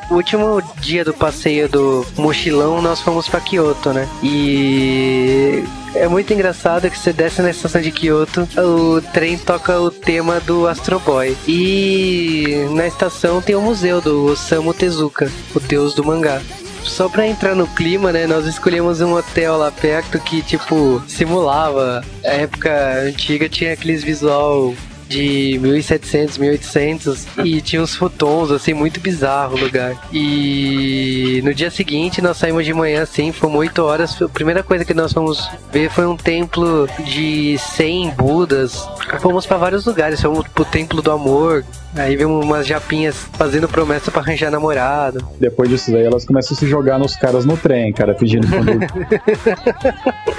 [0.10, 4.08] O último dia do passeio do mochilão, nós fomos pra Kyoto, né?
[4.22, 5.64] E
[5.96, 10.40] é muito engraçado que você desce na estação de Kyoto, o trem toca o tema
[10.40, 11.36] do Astro Boy.
[11.48, 16.40] E na estação tem o museu do Osamu Tezuka, o deus do mangá.
[16.86, 22.04] Só pra entrar no clima, né, nós escolhemos um hotel lá perto que, tipo, simulava
[22.24, 22.72] a época
[23.02, 24.74] antiga, tinha aqueles visual
[25.08, 29.96] de 1700, 1800 e tinha uns futons assim muito bizarro o lugar.
[30.12, 34.22] E no dia seguinte nós saímos de manhã assim, fomos 8 horas.
[34.22, 38.88] A primeira coisa que nós fomos ver foi um templo de 100 Budas.
[39.22, 41.64] Fomos para vários lugares, fomos pro templo do amor.
[41.96, 45.26] Aí vimos umas japinhas fazendo promessa para arranjar namorado.
[45.40, 48.88] Depois disso daí, elas começam a se jogar nos caras no trem, cara, pedindo conduta.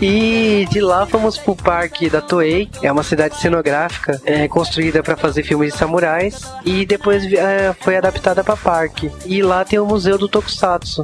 [0.00, 5.16] E de lá fomos pro parque da Toei, é uma cidade cenográfica, é, construída para
[5.16, 9.10] fazer filmes de samurais e depois é, foi adaptada para parque.
[9.24, 11.02] E lá tem o museu do Tokusatsu.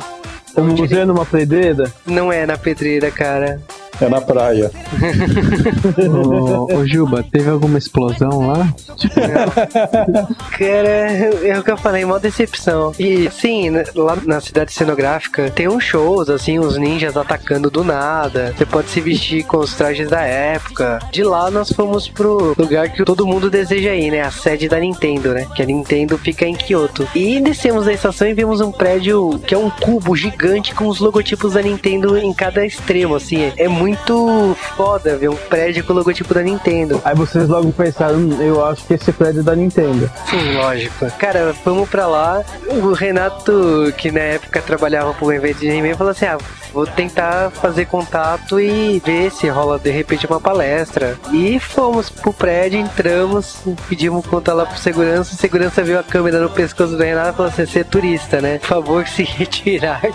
[0.57, 1.91] Um museu numa pedreira?
[2.05, 3.61] Não é na pedreira, cara.
[4.01, 4.71] É na praia.
[6.11, 8.75] ô, ô Juba, teve alguma explosão lá?
[10.59, 12.93] Cara, é o que eu falei, mó decepção.
[12.99, 17.85] E sim, né, lá na cidade cenográfica tem uns shows, assim, os ninjas atacando do
[17.85, 18.53] nada.
[18.57, 20.99] Você pode se vestir com os trajes da época.
[21.13, 24.23] De lá nós fomos pro lugar que todo mundo deseja ir, né?
[24.23, 25.47] A sede da Nintendo, né?
[25.55, 27.07] Que a Nintendo fica em Kyoto.
[27.15, 30.99] E descemos da estação e vimos um prédio que é um cubo gigante com os
[30.99, 33.53] logotipos da Nintendo em cada extremo, assim.
[33.57, 33.82] É muito
[34.77, 37.01] foda ver um prédio com o logotipo da Nintendo.
[37.05, 40.11] Aí vocês logo pensaram, "Hum, eu acho que esse prédio é da Nintendo.
[40.29, 41.11] Sim, lógico.
[41.19, 42.43] Cara, fomos pra lá.
[42.69, 46.39] O Renato, que na época trabalhava pro evento de anime, falou assim: ah,
[46.73, 51.19] vou tentar fazer contato e ver se rola de repente uma palestra.
[51.33, 53.57] E fomos pro prédio, entramos,
[53.89, 55.35] pedimos conta lá pro segurança.
[55.35, 58.41] O segurança viu a câmera no pescoço do Renato e falou assim: você é turista,
[58.41, 58.59] né?
[58.59, 60.01] Por favor, se retirar.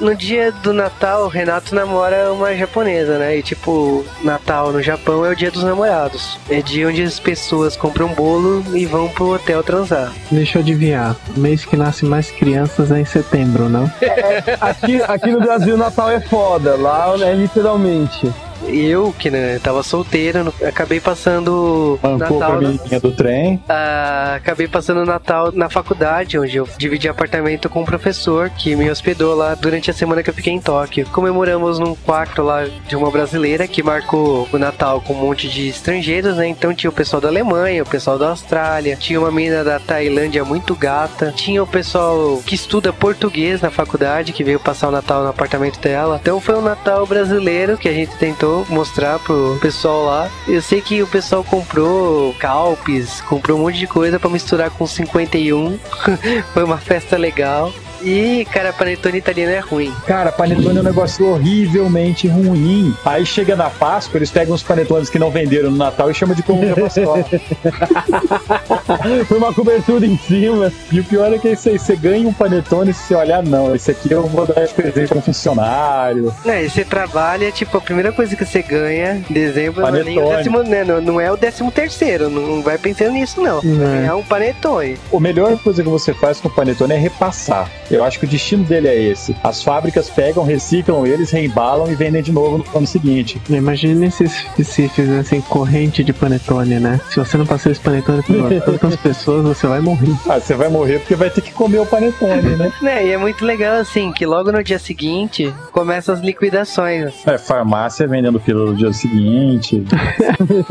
[0.00, 3.38] No dia do Natal, o Renato namora uma japonesa, né?
[3.38, 6.38] E tipo, Natal no Japão é o dia dos namorados.
[6.50, 10.12] É dia onde as pessoas compram bolo e vão pro hotel transar.
[10.30, 11.16] Deixa eu adivinhar.
[11.36, 13.90] O mês que nasce mais crianças é em setembro, não?
[14.60, 16.76] Aqui, aqui no Brasil, Natal é foda.
[16.76, 18.32] Lá é literalmente.
[18.68, 22.60] Eu, que né, tava solteiro, acabei passando Mancou Natal.
[22.60, 23.60] na- do trem.
[23.68, 28.74] Ah, acabei passando o Natal na faculdade, onde eu dividi apartamento com um professor que
[28.76, 31.06] me hospedou lá durante a semana que eu fiquei em Tóquio.
[31.12, 35.68] Comemoramos num quarto lá de uma brasileira que marcou o Natal com um monte de
[35.68, 36.46] estrangeiros, né?
[36.48, 40.44] Então tinha o pessoal da Alemanha, o pessoal da Austrália, tinha uma menina da Tailândia
[40.44, 45.22] muito gata, tinha o pessoal que estuda português na faculdade que veio passar o Natal
[45.22, 46.18] no apartamento dela.
[46.20, 50.30] Então foi um Natal brasileiro que a gente tentou mostrar pro pessoal lá.
[50.46, 54.86] Eu sei que o pessoal comprou calpes, comprou um monte de coisa pra misturar com
[54.86, 55.78] 51.
[56.52, 57.72] Foi uma festa legal.
[58.04, 59.92] Ih, cara, panetone italiano é ruim.
[60.06, 62.94] Cara, panetone é um negócio horrivelmente ruim.
[63.04, 66.34] Aí chega na Páscoa, eles pegam os panetones que não venderam no Natal e chamam
[66.34, 67.24] de Pascal.
[69.26, 70.70] Foi uma cobertura em cima.
[70.92, 73.90] E o pior é que você, você ganha um panetone se você olhar, não, esse
[73.90, 76.34] aqui eu vou dar de presente para um funcionário.
[76.44, 79.90] Não, e você trabalha, tipo, a primeira coisa que você ganha em dezembro não é,
[79.90, 80.36] o Panetone.
[80.36, 83.62] décimo, né, não, é o décimo terceiro, não vai pensando nisso, não.
[83.62, 84.04] Não.
[84.04, 84.98] É um panetone.
[85.12, 87.70] A melhor coisa que você faz com o panetone é repassar.
[87.94, 89.36] Eu acho que o destino dele é esse.
[89.42, 93.40] As fábricas pegam, reciclam eles, reembalam e vendem de novo no ano seguinte.
[93.48, 97.00] Imagine se, se fizessem corrente de panetone, né?
[97.08, 100.12] Se você não passar esse panetone para tantas pessoas, você vai morrer.
[100.28, 102.72] Ah, você vai morrer porque vai ter que comer o panetone, né?
[102.84, 107.14] Né, e é muito legal, assim, que logo no dia seguinte começam as liquidações.
[107.26, 109.82] É, farmácia vendendo pílula no dia seguinte.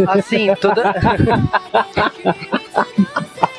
[0.08, 0.94] Assim, toda.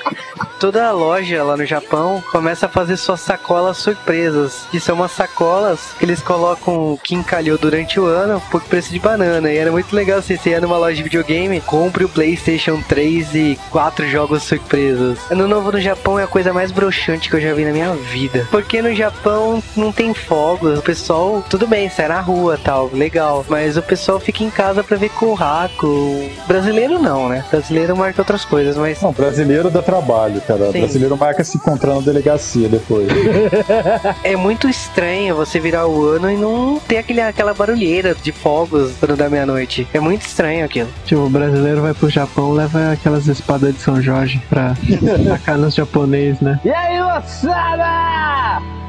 [0.59, 4.67] Toda loja lá no Japão começa a fazer suas sacolas surpresas.
[4.71, 8.99] Que são umas sacolas que eles colocam que encalhou durante o ano por preço de
[8.99, 9.53] banana.
[9.53, 13.35] E era muito legal assim, você ia numa loja de videogame, compre o PlayStation 3
[13.35, 15.19] e quatro jogos surpresas.
[15.31, 17.93] Ano novo no Japão é a coisa mais broxante que eu já vi na minha
[17.95, 18.47] vida.
[18.51, 20.79] Porque no Japão não tem fogos.
[20.79, 23.45] O pessoal, tudo bem, sai na rua tal, legal.
[23.49, 26.31] Mas o pessoal fica em casa pra ver curraco.
[26.47, 27.45] Brasileiro não, né?
[27.51, 30.71] Brasileiro marca outras coisas, mas Não, brasileiro dá trabalho, cara.
[30.73, 30.81] Sim.
[30.81, 33.09] Brasileiro marca se encontrando na delegacia depois.
[34.23, 38.93] é muito estranho você virar o ano e não ter aquele, aquela barulheira de fogos
[38.99, 39.87] quando dá meia-noite.
[39.93, 40.89] É muito estranho aquilo.
[41.05, 44.75] Tipo, o brasileiro vai pro Japão, leva aquelas espadas de São Jorge pra
[45.27, 46.61] atacar nos japoneses, né?
[46.65, 48.84] E aí, moçada?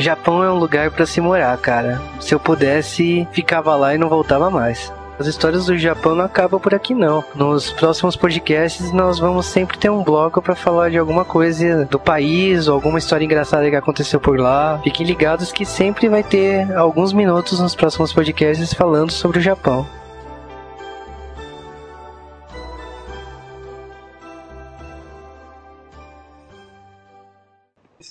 [0.00, 2.00] Japão é um lugar pra se morar, cara.
[2.20, 4.92] Se eu pudesse, ficava lá e não voltava mais.
[5.18, 7.24] As histórias do Japão não acabam por aqui não.
[7.34, 11.98] Nos próximos podcasts nós vamos sempre ter um bloco pra falar de alguma coisa do
[11.98, 14.80] país ou alguma história engraçada que aconteceu por lá.
[14.84, 19.97] Fiquem ligados que sempre vai ter alguns minutos nos próximos podcasts falando sobre o Japão.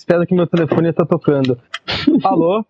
[0.07, 1.59] Espero que meu telefone tá tocando.
[2.23, 2.65] Alô?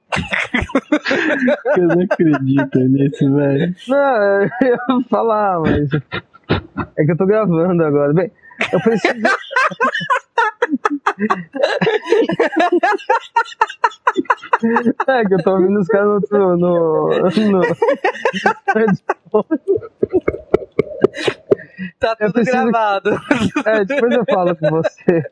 [1.77, 3.75] Eu não acredito nisso, velho.
[3.87, 4.77] Não, eu ia
[5.07, 5.87] falar, mas.
[6.97, 8.11] É que eu tô gravando agora.
[8.11, 8.31] Bem,
[8.73, 9.13] eu preciso.
[15.07, 16.55] É que eu tô ouvindo os caras no.
[16.57, 17.07] no,
[17.51, 17.61] no...
[21.99, 23.11] Tá tudo preciso- gravado.
[23.65, 25.23] É, depois eu falo com você.